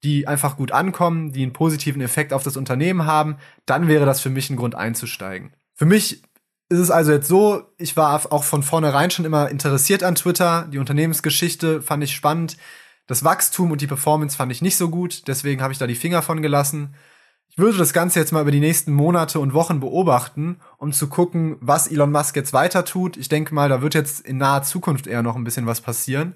die 0.06 0.28
einfach 0.28 0.56
gut 0.56 0.70
ankommen, 0.70 1.32
die 1.32 1.42
einen 1.42 1.52
positiven 1.52 2.00
Effekt 2.00 2.32
auf 2.32 2.44
das 2.44 2.56
Unternehmen 2.56 3.06
haben, 3.06 3.38
dann 3.66 3.88
wäre 3.88 4.06
das 4.06 4.20
für 4.20 4.30
mich 4.30 4.48
ein 4.50 4.56
Grund 4.56 4.76
einzusteigen. 4.76 5.52
Für 5.74 5.84
mich 5.84 6.22
ist 6.68 6.78
es 6.78 6.90
also 6.92 7.10
jetzt 7.10 7.26
so, 7.26 7.64
ich 7.76 7.96
war 7.96 8.32
auch 8.32 8.44
von 8.44 8.62
vornherein 8.62 9.10
schon 9.10 9.24
immer 9.24 9.50
interessiert 9.50 10.04
an 10.04 10.14
Twitter. 10.14 10.68
Die 10.72 10.78
Unternehmensgeschichte 10.78 11.82
fand 11.82 12.04
ich 12.04 12.14
spannend. 12.14 12.56
Das 13.08 13.24
Wachstum 13.24 13.72
und 13.72 13.80
die 13.80 13.88
Performance 13.88 14.36
fand 14.36 14.52
ich 14.52 14.62
nicht 14.62 14.76
so 14.76 14.90
gut, 14.90 15.26
deswegen 15.26 15.60
habe 15.60 15.72
ich 15.72 15.78
da 15.78 15.86
die 15.86 15.94
Finger 15.94 16.22
von 16.22 16.40
gelassen. 16.40 16.94
Ich 17.48 17.58
würde 17.58 17.78
das 17.78 17.92
Ganze 17.92 18.20
jetzt 18.20 18.32
mal 18.32 18.42
über 18.42 18.50
die 18.50 18.60
nächsten 18.60 18.92
Monate 18.92 19.40
und 19.40 19.54
Wochen 19.54 19.80
beobachten, 19.80 20.60
um 20.78 20.92
zu 20.92 21.08
gucken, 21.08 21.56
was 21.60 21.88
Elon 21.88 22.12
Musk 22.12 22.36
jetzt 22.36 22.52
weiter 22.52 22.84
tut. 22.84 23.16
Ich 23.16 23.28
denke 23.28 23.54
mal, 23.54 23.68
da 23.68 23.82
wird 23.82 23.94
jetzt 23.94 24.20
in 24.20 24.38
naher 24.38 24.62
Zukunft 24.62 25.06
eher 25.06 25.22
noch 25.22 25.36
ein 25.36 25.44
bisschen 25.44 25.66
was 25.66 25.80
passieren. 25.80 26.34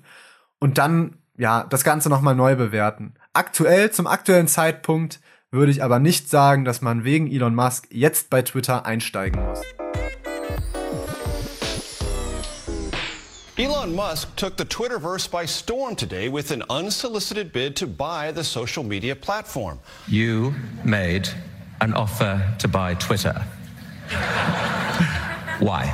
Und 0.59 0.79
dann 0.79 1.20
ja, 1.41 1.65
das 1.65 1.85
Ganze 1.85 2.11
nochmal 2.11 2.35
neu 2.35 2.55
bewerten. 2.55 3.15
Aktuell, 3.33 3.91
zum 3.91 4.07
aktuellen 4.07 4.47
Zeitpunkt, 4.47 5.21
würde 5.51 5.73
ich 5.73 5.83
aber 5.83 5.99
nicht 5.99 6.29
sagen, 6.29 6.67
dass 6.67 6.83
man 6.83 7.03
wegen 7.03 7.33
Elon 7.33 7.55
Musk 7.55 7.87
jetzt 7.91 8.29
bei 8.29 8.43
Twitter 8.43 8.85
einsteigen 8.85 9.43
muss. 9.43 9.63
Elon 13.57 13.95
Musk 13.95 14.29
took 14.37 14.59
the 14.59 14.67
Twitterverse 14.67 15.31
by 15.31 15.47
storm 15.47 15.97
today 15.97 16.31
with 16.31 16.53
an 16.53 16.63
unsolicited 16.69 17.53
bid 17.53 17.75
to 17.75 17.87
buy 17.87 18.31
the 18.35 18.45
social 18.45 18.85
media 18.85 19.15
platform. 19.15 19.79
You 20.09 20.53
made 20.85 21.31
an 21.81 21.95
offer 21.95 22.43
to 22.59 22.69
buy 22.69 22.95
Twitter. 22.97 23.47
Why? 25.59 25.91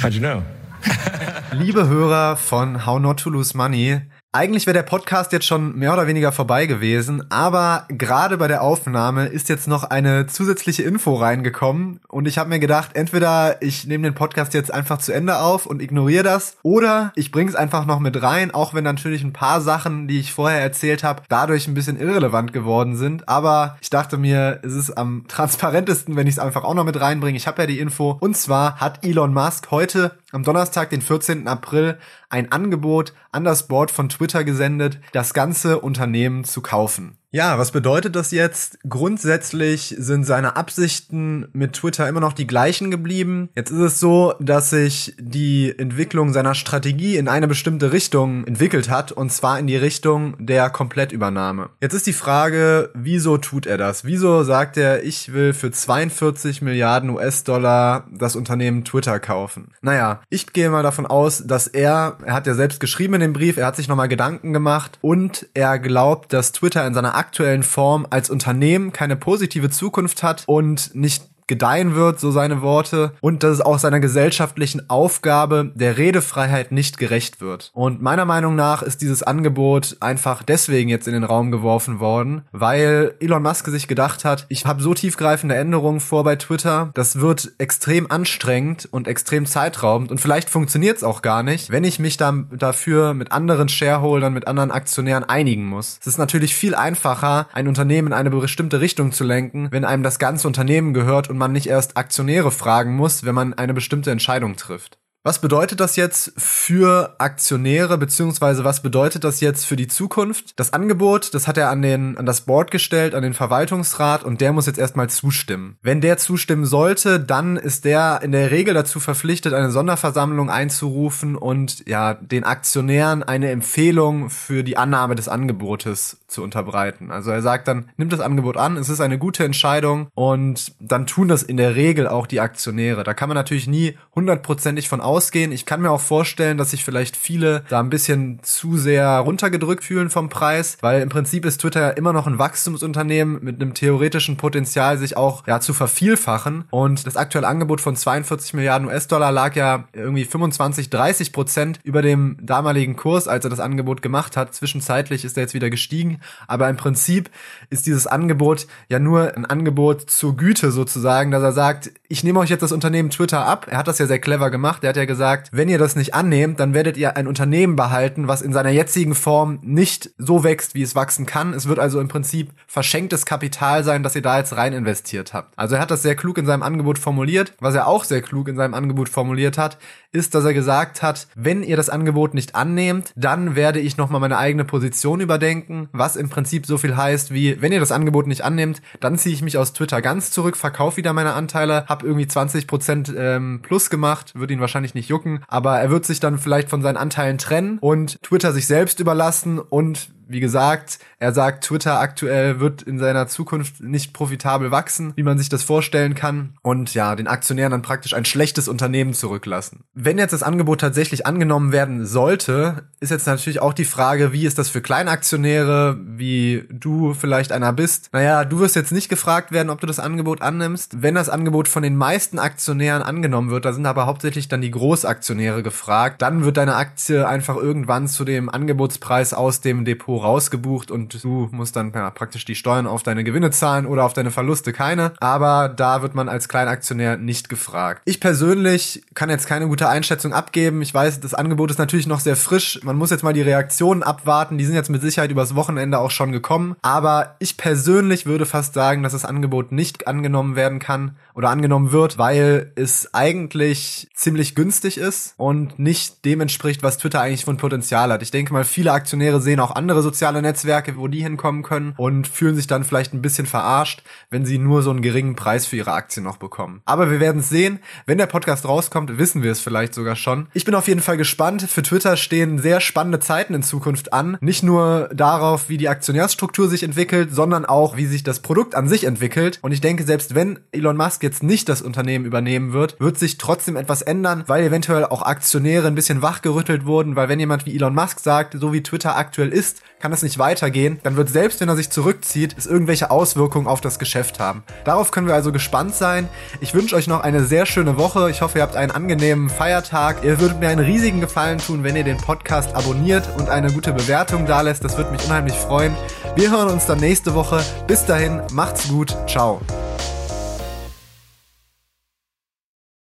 How'd 0.00 0.14
you 0.14 0.20
know? 0.20 0.44
Liebe 1.52 1.88
Hörer 1.88 2.36
von 2.36 2.86
How 2.86 3.00
Not 3.00 3.20
to 3.20 3.30
Lose 3.30 3.56
Money, 3.56 4.00
eigentlich 4.34 4.66
wäre 4.66 4.74
der 4.74 4.82
Podcast 4.82 5.30
jetzt 5.30 5.46
schon 5.46 5.78
mehr 5.78 5.92
oder 5.92 6.08
weniger 6.08 6.32
vorbei 6.32 6.66
gewesen, 6.66 7.30
aber 7.30 7.84
gerade 7.86 8.36
bei 8.36 8.48
der 8.48 8.62
Aufnahme 8.62 9.26
ist 9.26 9.48
jetzt 9.48 9.68
noch 9.68 9.84
eine 9.84 10.26
zusätzliche 10.26 10.82
Info 10.82 11.14
reingekommen 11.14 12.00
und 12.08 12.26
ich 12.26 12.36
habe 12.36 12.48
mir 12.50 12.58
gedacht, 12.58 12.90
entweder 12.94 13.62
ich 13.62 13.86
nehme 13.86 14.08
den 14.08 14.16
Podcast 14.16 14.52
jetzt 14.52 14.74
einfach 14.74 14.98
zu 14.98 15.12
Ende 15.12 15.38
auf 15.38 15.66
und 15.66 15.80
ignoriere 15.80 16.24
das 16.24 16.56
oder 16.64 17.12
ich 17.14 17.30
bringe 17.30 17.48
es 17.48 17.54
einfach 17.54 17.86
noch 17.86 18.00
mit 18.00 18.20
rein, 18.20 18.52
auch 18.52 18.74
wenn 18.74 18.82
natürlich 18.82 19.22
ein 19.22 19.32
paar 19.32 19.60
Sachen, 19.60 20.08
die 20.08 20.18
ich 20.18 20.32
vorher 20.32 20.60
erzählt 20.60 21.04
habe, 21.04 21.22
dadurch 21.28 21.68
ein 21.68 21.74
bisschen 21.74 22.00
irrelevant 22.00 22.52
geworden 22.52 22.96
sind, 22.96 23.28
aber 23.28 23.76
ich 23.80 23.90
dachte 23.90 24.18
mir, 24.18 24.58
es 24.64 24.74
ist 24.74 24.98
am 24.98 25.26
transparentesten, 25.28 26.16
wenn 26.16 26.26
ich 26.26 26.34
es 26.34 26.40
einfach 26.40 26.64
auch 26.64 26.74
noch 26.74 26.84
mit 26.84 27.00
reinbringe. 27.00 27.36
Ich 27.36 27.46
habe 27.46 27.62
ja 27.62 27.66
die 27.68 27.78
Info 27.78 28.16
und 28.18 28.36
zwar 28.36 28.80
hat 28.80 29.06
Elon 29.06 29.32
Musk 29.32 29.70
heute 29.70 30.18
am 30.34 30.42
Donnerstag, 30.42 30.90
den 30.90 31.00
14. 31.00 31.46
April, 31.46 31.98
ein 32.28 32.50
Angebot 32.50 33.14
an 33.30 33.44
das 33.44 33.68
Board 33.68 33.90
von 33.90 34.08
Twitter 34.08 34.44
gesendet, 34.44 34.98
das 35.12 35.32
ganze 35.32 35.80
Unternehmen 35.80 36.44
zu 36.44 36.60
kaufen. 36.60 37.18
Ja, 37.34 37.58
was 37.58 37.72
bedeutet 37.72 38.14
das 38.14 38.30
jetzt? 38.30 38.78
Grundsätzlich 38.88 39.96
sind 39.98 40.22
seine 40.22 40.54
Absichten 40.54 41.48
mit 41.52 41.72
Twitter 41.72 42.08
immer 42.08 42.20
noch 42.20 42.32
die 42.32 42.46
gleichen 42.46 42.92
geblieben. 42.92 43.48
Jetzt 43.56 43.72
ist 43.72 43.80
es 43.80 43.98
so, 43.98 44.34
dass 44.38 44.70
sich 44.70 45.16
die 45.18 45.76
Entwicklung 45.76 46.32
seiner 46.32 46.54
Strategie 46.54 47.16
in 47.16 47.26
eine 47.26 47.48
bestimmte 47.48 47.90
Richtung 47.90 48.46
entwickelt 48.46 48.88
hat, 48.88 49.10
und 49.10 49.32
zwar 49.32 49.58
in 49.58 49.66
die 49.66 49.74
Richtung 49.76 50.36
der 50.46 50.70
Komplettübernahme. 50.70 51.70
Jetzt 51.80 51.94
ist 51.94 52.06
die 52.06 52.12
Frage, 52.12 52.90
wieso 52.94 53.36
tut 53.36 53.66
er 53.66 53.78
das? 53.78 54.04
Wieso 54.04 54.44
sagt 54.44 54.76
er, 54.76 55.02
ich 55.02 55.32
will 55.32 55.54
für 55.54 55.72
42 55.72 56.62
Milliarden 56.62 57.10
US-Dollar 57.10 58.06
das 58.12 58.36
Unternehmen 58.36 58.84
Twitter 58.84 59.18
kaufen? 59.18 59.72
Naja, 59.82 60.20
ich 60.30 60.52
gehe 60.52 60.70
mal 60.70 60.84
davon 60.84 61.04
aus, 61.04 61.42
dass 61.44 61.66
er, 61.66 62.16
er 62.24 62.34
hat 62.34 62.46
ja 62.46 62.54
selbst 62.54 62.78
geschrieben 62.78 63.14
in 63.14 63.20
dem 63.22 63.32
Brief, 63.32 63.56
er 63.56 63.66
hat 63.66 63.74
sich 63.74 63.88
nochmal 63.88 64.06
Gedanken 64.06 64.52
gemacht 64.52 65.00
und 65.00 65.48
er 65.54 65.80
glaubt, 65.80 66.32
dass 66.32 66.52
Twitter 66.52 66.86
in 66.86 66.94
seiner 66.94 67.23
aktuellen 67.24 67.62
Form 67.62 68.06
als 68.10 68.28
Unternehmen 68.28 68.92
keine 68.92 69.16
positive 69.16 69.70
Zukunft 69.70 70.22
hat 70.22 70.44
und 70.46 70.94
nicht 70.94 71.24
gedeihen 71.46 71.94
wird, 71.94 72.20
so 72.20 72.30
seine 72.30 72.62
Worte, 72.62 73.12
und 73.20 73.42
dass 73.42 73.52
es 73.52 73.60
auch 73.60 73.78
seiner 73.78 74.00
gesellschaftlichen 74.00 74.88
Aufgabe 74.88 75.72
der 75.74 75.98
Redefreiheit 75.98 76.72
nicht 76.72 76.98
gerecht 76.98 77.40
wird. 77.40 77.70
Und 77.74 78.02
meiner 78.02 78.24
Meinung 78.24 78.54
nach 78.54 78.82
ist 78.82 79.02
dieses 79.02 79.22
Angebot 79.22 79.96
einfach 80.00 80.42
deswegen 80.42 80.88
jetzt 80.88 81.06
in 81.06 81.14
den 81.14 81.24
Raum 81.24 81.50
geworfen 81.50 82.00
worden, 82.00 82.42
weil 82.52 83.14
Elon 83.20 83.42
Musk 83.42 83.66
sich 83.68 83.88
gedacht 83.88 84.24
hat, 84.24 84.46
ich 84.48 84.66
habe 84.66 84.82
so 84.82 84.94
tiefgreifende 84.94 85.54
Änderungen 85.54 86.00
vor 86.00 86.24
bei 86.24 86.36
Twitter, 86.36 86.90
das 86.94 87.20
wird 87.20 87.52
extrem 87.58 88.10
anstrengend 88.10 88.88
und 88.90 89.08
extrem 89.08 89.46
zeitraubend 89.46 90.10
und 90.10 90.20
vielleicht 90.20 90.48
funktioniert 90.48 90.96
es 90.96 91.04
auch 91.04 91.22
gar 91.22 91.42
nicht, 91.42 91.70
wenn 91.70 91.84
ich 91.84 91.98
mich 91.98 92.16
dann 92.16 92.48
dafür 92.56 93.14
mit 93.14 93.32
anderen 93.32 93.68
Shareholdern, 93.68 94.32
mit 94.32 94.46
anderen 94.46 94.70
Aktionären 94.70 95.24
einigen 95.24 95.66
muss. 95.66 95.98
Es 96.00 96.06
ist 96.06 96.18
natürlich 96.18 96.54
viel 96.54 96.74
einfacher, 96.74 97.48
ein 97.52 97.68
Unternehmen 97.68 98.08
in 98.08 98.14
eine 98.14 98.30
bestimmte 98.30 98.80
Richtung 98.80 99.12
zu 99.12 99.24
lenken, 99.24 99.68
wenn 99.70 99.84
einem 99.84 100.02
das 100.02 100.18
ganze 100.18 100.46
Unternehmen 100.46 100.94
gehört 100.94 101.28
und 101.34 101.38
man 101.38 101.50
nicht 101.50 101.66
erst 101.66 101.96
Aktionäre 101.96 102.52
fragen 102.52 102.94
muss, 102.94 103.24
wenn 103.24 103.34
man 103.34 103.54
eine 103.54 103.74
bestimmte 103.74 104.12
Entscheidung 104.12 104.54
trifft. 104.54 104.98
Was 105.26 105.38
bedeutet 105.38 105.80
das 105.80 105.96
jetzt 105.96 106.34
für 106.36 107.14
Aktionäre, 107.16 107.96
beziehungsweise 107.96 108.62
was 108.62 108.82
bedeutet 108.82 109.24
das 109.24 109.40
jetzt 109.40 109.64
für 109.64 109.74
die 109.74 109.88
Zukunft? 109.88 110.60
Das 110.60 110.74
Angebot, 110.74 111.32
das 111.32 111.48
hat 111.48 111.56
er 111.56 111.70
an, 111.70 111.80
den, 111.80 112.18
an 112.18 112.26
das 112.26 112.42
Board 112.42 112.70
gestellt, 112.70 113.14
an 113.14 113.22
den 113.22 113.32
Verwaltungsrat 113.32 114.22
und 114.22 114.42
der 114.42 114.52
muss 114.52 114.66
jetzt 114.66 114.78
erstmal 114.78 115.08
zustimmen. 115.08 115.78
Wenn 115.80 116.02
der 116.02 116.18
zustimmen 116.18 116.66
sollte, 116.66 117.20
dann 117.20 117.56
ist 117.56 117.86
der 117.86 118.20
in 118.22 118.32
der 118.32 118.50
Regel 118.50 118.74
dazu 118.74 119.00
verpflichtet, 119.00 119.54
eine 119.54 119.70
Sonderversammlung 119.70 120.50
einzurufen 120.50 121.36
und 121.36 121.88
ja, 121.88 122.12
den 122.12 122.44
Aktionären 122.44 123.22
eine 123.22 123.50
Empfehlung 123.50 124.28
für 124.28 124.62
die 124.62 124.76
Annahme 124.76 125.14
des 125.14 125.28
Angebotes 125.28 126.18
zu 126.28 126.42
unterbreiten. 126.42 127.10
Also 127.10 127.30
er 127.30 127.40
sagt 127.40 127.66
dann, 127.66 127.88
nimmt 127.96 128.12
das 128.12 128.20
Angebot 128.20 128.58
an, 128.58 128.76
es 128.76 128.90
ist 128.90 129.00
eine 129.00 129.16
gute 129.16 129.44
Entscheidung 129.44 130.08
und 130.14 130.74
dann 130.80 131.06
tun 131.06 131.28
das 131.28 131.42
in 131.42 131.56
der 131.56 131.76
Regel 131.76 132.08
auch 132.08 132.26
die 132.26 132.40
Aktionäre. 132.40 133.04
Da 133.04 133.14
kann 133.14 133.30
man 133.30 133.36
natürlich 133.36 133.66
nie 133.66 133.96
hundertprozentig 134.14 134.86
von 134.86 135.00
ausgehen. 135.00 135.13
Ich 135.54 135.64
kann 135.64 135.80
mir 135.80 135.92
auch 135.92 136.00
vorstellen, 136.00 136.58
dass 136.58 136.72
sich 136.72 136.84
vielleicht 136.84 137.16
viele 137.16 137.62
da 137.68 137.78
ein 137.78 137.88
bisschen 137.88 138.40
zu 138.42 138.76
sehr 138.76 139.18
runtergedrückt 139.18 139.84
fühlen 139.84 140.10
vom 140.10 140.28
Preis, 140.28 140.76
weil 140.80 141.02
im 141.02 141.08
Prinzip 141.08 141.44
ist 141.44 141.60
Twitter 141.60 141.80
ja 141.80 141.90
immer 141.90 142.12
noch 142.12 142.26
ein 142.26 142.40
Wachstumsunternehmen 142.40 143.38
mit 143.42 143.60
einem 143.62 143.74
theoretischen 143.74 144.36
Potenzial, 144.36 144.98
sich 144.98 145.16
auch 145.16 145.46
ja 145.46 145.60
zu 145.60 145.72
vervielfachen. 145.72 146.64
Und 146.70 147.06
das 147.06 147.16
aktuelle 147.16 147.46
Angebot 147.46 147.80
von 147.80 147.94
42 147.94 148.54
Milliarden 148.54 148.88
US-Dollar 148.88 149.30
lag 149.30 149.54
ja 149.54 149.84
irgendwie 149.92 150.24
25, 150.24 150.90
30 150.90 151.32
Prozent 151.32 151.78
über 151.84 152.02
dem 152.02 152.36
damaligen 152.40 152.96
Kurs, 152.96 153.28
als 153.28 153.44
er 153.44 153.50
das 153.50 153.60
Angebot 153.60 154.02
gemacht 154.02 154.36
hat. 154.36 154.52
Zwischenzeitlich 154.52 155.24
ist 155.24 155.36
er 155.36 155.44
jetzt 155.44 155.54
wieder 155.54 155.70
gestiegen. 155.70 156.20
Aber 156.48 156.68
im 156.68 156.76
Prinzip 156.76 157.30
ist 157.70 157.86
dieses 157.86 158.08
Angebot 158.08 158.66
ja 158.88 158.98
nur 158.98 159.36
ein 159.36 159.46
Angebot 159.46 160.10
zur 160.10 160.36
Güte 160.36 160.72
sozusagen, 160.72 161.30
dass 161.30 161.42
er 161.42 161.52
sagt, 161.52 161.92
ich 162.08 162.24
nehme 162.24 162.40
euch 162.40 162.50
jetzt 162.50 162.62
das 162.62 162.72
Unternehmen 162.72 163.10
Twitter 163.10 163.46
ab. 163.46 163.68
Er 163.70 163.78
hat 163.78 163.86
das 163.86 163.98
ja 163.98 164.06
sehr 164.06 164.18
clever 164.18 164.50
gemacht. 164.50 164.82
Er 164.82 164.90
hat 164.90 164.96
ja 164.96 165.03
ja 165.04 165.06
gesagt, 165.06 165.50
wenn 165.52 165.68
ihr 165.68 165.78
das 165.78 165.96
nicht 165.96 166.14
annehmt, 166.14 166.58
dann 166.60 166.74
werdet 166.74 166.96
ihr 166.96 167.16
ein 167.16 167.26
Unternehmen 167.26 167.76
behalten, 167.76 168.28
was 168.28 168.42
in 168.42 168.52
seiner 168.52 168.70
jetzigen 168.70 169.14
Form 169.14 169.58
nicht 169.62 170.10
so 170.18 170.44
wächst, 170.44 170.74
wie 170.74 170.82
es 170.82 170.94
wachsen 170.94 171.26
kann. 171.26 171.52
Es 171.54 171.68
wird 171.68 171.78
also 171.78 172.00
im 172.00 172.08
Prinzip 172.08 172.50
verschenktes 172.66 173.26
Kapital 173.26 173.84
sein, 173.84 174.02
das 174.02 174.16
ihr 174.16 174.22
da 174.22 174.38
jetzt 174.38 174.56
rein 174.56 174.72
investiert 174.72 175.32
habt. 175.32 175.52
Also 175.56 175.76
er 175.76 175.80
hat 175.80 175.90
das 175.90 176.02
sehr 176.02 176.16
klug 176.16 176.38
in 176.38 176.46
seinem 176.46 176.62
Angebot 176.62 176.98
formuliert. 176.98 177.54
Was 177.60 177.74
er 177.74 177.86
auch 177.86 178.04
sehr 178.04 178.22
klug 178.22 178.48
in 178.48 178.56
seinem 178.56 178.74
Angebot 178.74 179.08
formuliert 179.08 179.58
hat, 179.58 179.78
ist, 180.12 180.34
dass 180.34 180.44
er 180.44 180.54
gesagt 180.54 181.02
hat, 181.02 181.26
wenn 181.34 181.62
ihr 181.62 181.76
das 181.76 181.90
Angebot 181.90 182.34
nicht 182.34 182.54
annehmt, 182.54 183.12
dann 183.16 183.56
werde 183.56 183.80
ich 183.80 183.96
nochmal 183.96 184.20
meine 184.20 184.38
eigene 184.38 184.64
Position 184.64 185.20
überdenken, 185.20 185.88
was 185.92 186.16
im 186.16 186.30
Prinzip 186.30 186.66
so 186.66 186.78
viel 186.78 186.96
heißt 186.96 187.32
wie, 187.34 187.60
wenn 187.60 187.72
ihr 187.72 187.80
das 187.80 187.92
Angebot 187.92 188.26
nicht 188.26 188.42
annehmt, 188.42 188.80
dann 189.00 189.18
ziehe 189.18 189.34
ich 189.34 189.42
mich 189.42 189.58
aus 189.58 189.72
Twitter 189.72 190.00
ganz 190.00 190.30
zurück, 190.30 190.56
verkaufe 190.56 190.96
wieder 190.96 191.12
meine 191.12 191.34
Anteile, 191.34 191.86
habe 191.86 192.06
irgendwie 192.06 192.26
20% 192.26 193.16
ähm, 193.16 193.60
plus 193.62 193.90
gemacht, 193.90 194.32
würde 194.34 194.54
ihn 194.54 194.60
wahrscheinlich 194.60 194.93
nicht 194.94 195.08
jucken, 195.08 195.42
aber 195.48 195.78
er 195.78 195.90
wird 195.90 196.04
sich 196.04 196.20
dann 196.20 196.38
vielleicht 196.38 196.68
von 196.68 196.82
seinen 196.82 196.96
Anteilen 196.96 197.38
trennen 197.38 197.78
und 197.80 198.22
Twitter 198.22 198.52
sich 198.52 198.66
selbst 198.66 199.00
überlassen 199.00 199.58
und 199.58 200.10
wie 200.26 200.40
gesagt, 200.40 200.98
er 201.18 201.32
sagt, 201.32 201.64
Twitter 201.64 202.00
aktuell 202.00 202.60
wird 202.60 202.82
in 202.82 202.98
seiner 202.98 203.26
Zukunft 203.28 203.80
nicht 203.80 204.12
profitabel 204.12 204.70
wachsen, 204.70 205.12
wie 205.16 205.22
man 205.22 205.38
sich 205.38 205.48
das 205.48 205.62
vorstellen 205.62 206.14
kann. 206.14 206.54
Und 206.62 206.94
ja, 206.94 207.14
den 207.16 207.26
Aktionären 207.26 207.70
dann 207.70 207.82
praktisch 207.82 208.14
ein 208.14 208.24
schlechtes 208.24 208.68
Unternehmen 208.68 209.14
zurücklassen. 209.14 209.84
Wenn 209.94 210.18
jetzt 210.18 210.32
das 210.32 210.42
Angebot 210.42 210.80
tatsächlich 210.80 211.26
angenommen 211.26 211.72
werden 211.72 212.06
sollte, 212.06 212.84
ist 213.00 213.10
jetzt 213.10 213.26
natürlich 213.26 213.60
auch 213.60 213.72
die 213.72 213.84
Frage, 213.84 214.32
wie 214.32 214.46
ist 214.46 214.58
das 214.58 214.68
für 214.68 214.82
Kleinaktionäre, 214.82 215.98
wie 216.04 216.64
du 216.70 217.14
vielleicht 217.14 217.52
einer 217.52 217.72
bist. 217.72 218.08
Naja, 218.12 218.44
du 218.44 218.60
wirst 218.60 218.76
jetzt 218.76 218.92
nicht 218.92 219.08
gefragt 219.08 219.52
werden, 219.52 219.70
ob 219.70 219.80
du 219.80 219.86
das 219.86 219.98
Angebot 219.98 220.42
annimmst. 220.42 221.02
Wenn 221.02 221.14
das 221.14 221.28
Angebot 221.28 221.68
von 221.68 221.82
den 221.82 221.96
meisten 221.96 222.38
Aktionären 222.38 223.02
angenommen 223.02 223.50
wird, 223.50 223.64
da 223.64 223.72
sind 223.72 223.86
aber 223.86 224.06
hauptsächlich 224.06 224.48
dann 224.48 224.60
die 224.60 224.70
Großaktionäre 224.70 225.62
gefragt, 225.62 226.22
dann 226.22 226.44
wird 226.44 226.56
deine 226.56 226.76
Aktie 226.76 227.26
einfach 227.26 227.56
irgendwann 227.56 228.08
zu 228.08 228.24
dem 228.24 228.48
Angebotspreis 228.48 229.34
aus 229.34 229.60
dem 229.60 229.84
Depot 229.84 230.13
Depot 230.14 230.22
rausgebucht 230.22 230.90
und 230.90 231.22
du 231.22 231.48
musst 231.52 231.76
dann 231.76 231.92
ja, 231.94 232.10
praktisch 232.10 232.44
die 232.44 232.54
Steuern 232.54 232.86
auf 232.86 233.02
deine 233.02 233.24
Gewinne 233.24 233.50
zahlen 233.50 233.86
oder 233.86 234.04
auf 234.04 234.12
deine 234.12 234.30
Verluste 234.30 234.72
keine. 234.72 235.12
Aber 235.20 235.68
da 235.68 236.02
wird 236.02 236.14
man 236.14 236.28
als 236.28 236.48
Kleinaktionär 236.48 237.16
nicht 237.16 237.48
gefragt. 237.48 238.02
Ich 238.04 238.20
persönlich 238.20 239.02
kann 239.14 239.30
jetzt 239.30 239.46
keine 239.46 239.68
gute 239.68 239.88
Einschätzung 239.88 240.32
abgeben. 240.32 240.82
Ich 240.82 240.94
weiß, 240.94 241.20
das 241.20 241.34
Angebot 241.34 241.70
ist 241.70 241.78
natürlich 241.78 242.06
noch 242.06 242.20
sehr 242.20 242.36
frisch. 242.36 242.80
Man 242.82 242.96
muss 242.96 243.10
jetzt 243.10 243.24
mal 243.24 243.32
die 243.32 243.42
Reaktionen 243.42 244.02
abwarten. 244.02 244.58
Die 244.58 244.64
sind 244.64 244.74
jetzt 244.74 244.90
mit 244.90 245.02
Sicherheit 245.02 245.30
übers 245.30 245.54
Wochenende 245.54 245.98
auch 245.98 246.10
schon 246.10 246.32
gekommen. 246.32 246.76
Aber 246.82 247.36
ich 247.38 247.56
persönlich 247.56 248.26
würde 248.26 248.46
fast 248.46 248.74
sagen, 248.74 249.02
dass 249.02 249.12
das 249.12 249.24
Angebot 249.24 249.72
nicht 249.72 250.06
angenommen 250.06 250.56
werden 250.56 250.78
kann 250.78 251.16
oder 251.34 251.50
angenommen 251.50 251.92
wird, 251.92 252.18
weil 252.18 252.72
es 252.76 253.12
eigentlich 253.12 254.08
ziemlich 254.14 254.54
günstig 254.54 254.98
ist 254.98 255.34
und 255.36 255.78
nicht 255.78 256.24
dem 256.24 256.40
entspricht, 256.40 256.82
was 256.82 256.98
Twitter 256.98 257.20
eigentlich 257.20 257.44
von 257.44 257.56
Potenzial 257.56 258.12
hat. 258.12 258.22
Ich 258.22 258.30
denke 258.30 258.52
mal, 258.52 258.64
viele 258.64 258.92
Aktionäre 258.92 259.40
sehen 259.40 259.60
auch 259.60 259.74
andere 259.74 260.02
soziale 260.04 260.42
Netzwerke, 260.42 260.96
wo 260.96 261.08
die 261.08 261.22
hinkommen 261.22 261.62
können 261.62 261.94
und 261.96 262.28
fühlen 262.28 262.54
sich 262.54 262.68
dann 262.68 262.84
vielleicht 262.84 263.12
ein 263.12 263.22
bisschen 263.22 263.46
verarscht, 263.46 264.02
wenn 264.30 264.46
sie 264.46 264.58
nur 264.58 264.82
so 264.82 264.90
einen 264.90 265.02
geringen 265.02 265.34
Preis 265.34 265.66
für 265.66 265.76
ihre 265.76 265.92
Aktien 265.92 266.22
noch 266.22 266.36
bekommen. 266.36 266.82
Aber 266.84 267.10
wir 267.10 267.18
werden 267.18 267.40
es 267.40 267.48
sehen. 267.48 267.80
Wenn 268.06 268.18
der 268.18 268.26
Podcast 268.26 268.68
rauskommt, 268.68 269.18
wissen 269.18 269.42
wir 269.42 269.50
es 269.50 269.60
vielleicht 269.60 269.94
sogar 269.94 270.14
schon. 270.14 270.46
Ich 270.54 270.64
bin 270.64 270.74
auf 270.74 270.86
jeden 270.86 271.00
Fall 271.00 271.16
gespannt. 271.16 271.62
Für 271.62 271.82
Twitter 271.82 272.16
stehen 272.16 272.58
sehr 272.58 272.80
spannende 272.80 273.18
Zeiten 273.18 273.54
in 273.54 273.62
Zukunft 273.62 274.12
an. 274.12 274.36
Nicht 274.40 274.62
nur 274.62 275.08
darauf, 275.12 275.68
wie 275.68 275.78
die 275.78 275.88
Aktionärsstruktur 275.88 276.68
sich 276.68 276.82
entwickelt, 276.82 277.34
sondern 277.34 277.64
auch, 277.64 277.96
wie 277.96 278.06
sich 278.06 278.22
das 278.22 278.40
Produkt 278.40 278.74
an 278.74 278.88
sich 278.88 279.04
entwickelt. 279.04 279.58
Und 279.62 279.72
ich 279.72 279.80
denke, 279.80 280.04
selbst 280.04 280.34
wenn 280.34 280.60
Elon 280.72 280.96
Musk 280.96 281.22
jetzt 281.22 281.42
nicht 281.42 281.68
das 281.68 281.82
Unternehmen 281.82 282.26
übernehmen 282.26 282.72
wird, 282.72 283.00
wird 283.00 283.18
sich 283.18 283.38
trotzdem 283.38 283.76
etwas 283.76 284.02
ändern, 284.02 284.44
weil 284.46 284.64
eventuell 284.64 285.06
auch 285.06 285.22
Aktionäre 285.22 285.86
ein 285.86 285.94
bisschen 285.94 286.22
wachgerüttelt 286.22 286.84
wurden, 286.84 287.16
weil 287.16 287.28
wenn 287.28 287.40
jemand 287.40 287.66
wie 287.66 287.74
Elon 287.74 287.94
Musk 287.94 288.20
sagt, 288.20 288.56
so 288.58 288.72
wie 288.72 288.82
Twitter 288.82 289.16
aktuell 289.16 289.48
ist, 289.48 289.82
kann 290.04 290.12
es 290.12 290.22
nicht 290.22 290.38
weitergehen, 290.38 291.00
dann 291.02 291.16
wird 291.16 291.30
selbst 291.30 291.62
wenn 291.62 291.68
er 291.70 291.76
sich 291.76 291.88
zurückzieht, 291.88 292.54
es 292.58 292.66
irgendwelche 292.66 293.10
Auswirkungen 293.10 293.66
auf 293.66 293.80
das 293.80 293.98
Geschäft 293.98 294.38
haben. 294.38 294.62
Darauf 294.84 295.12
können 295.12 295.26
wir 295.26 295.34
also 295.34 295.50
gespannt 295.50 295.94
sein. 295.94 296.28
Ich 296.60 296.74
wünsche 296.74 296.94
euch 296.94 297.06
noch 297.06 297.22
eine 297.22 297.42
sehr 297.42 297.64
schöne 297.64 297.96
Woche. 297.96 298.30
Ich 298.30 298.42
hoffe, 298.42 298.58
ihr 298.58 298.62
habt 298.64 298.76
einen 298.76 298.90
angenehmen 298.90 299.48
Feiertag. 299.48 300.22
Ihr 300.22 300.40
würdet 300.40 300.60
mir 300.60 300.68
einen 300.68 300.84
riesigen 300.84 301.22
Gefallen 301.22 301.56
tun, 301.56 301.84
wenn 301.84 301.96
ihr 301.96 302.04
den 302.04 302.18
Podcast 302.18 302.76
abonniert 302.76 303.26
und 303.38 303.48
eine 303.48 303.72
gute 303.72 303.94
Bewertung 303.94 304.44
da 304.44 304.60
lässt. 304.60 304.84
Das 304.84 304.98
würde 304.98 305.10
mich 305.10 305.24
unheimlich 305.24 305.54
freuen. 305.54 305.94
Wir 306.36 306.50
hören 306.50 306.68
uns 306.68 306.84
dann 306.84 306.98
nächste 306.98 307.32
Woche. 307.32 307.64
Bis 307.86 308.04
dahin, 308.04 308.42
macht's 308.52 308.86
gut. 308.88 309.16
Ciao. 309.26 309.62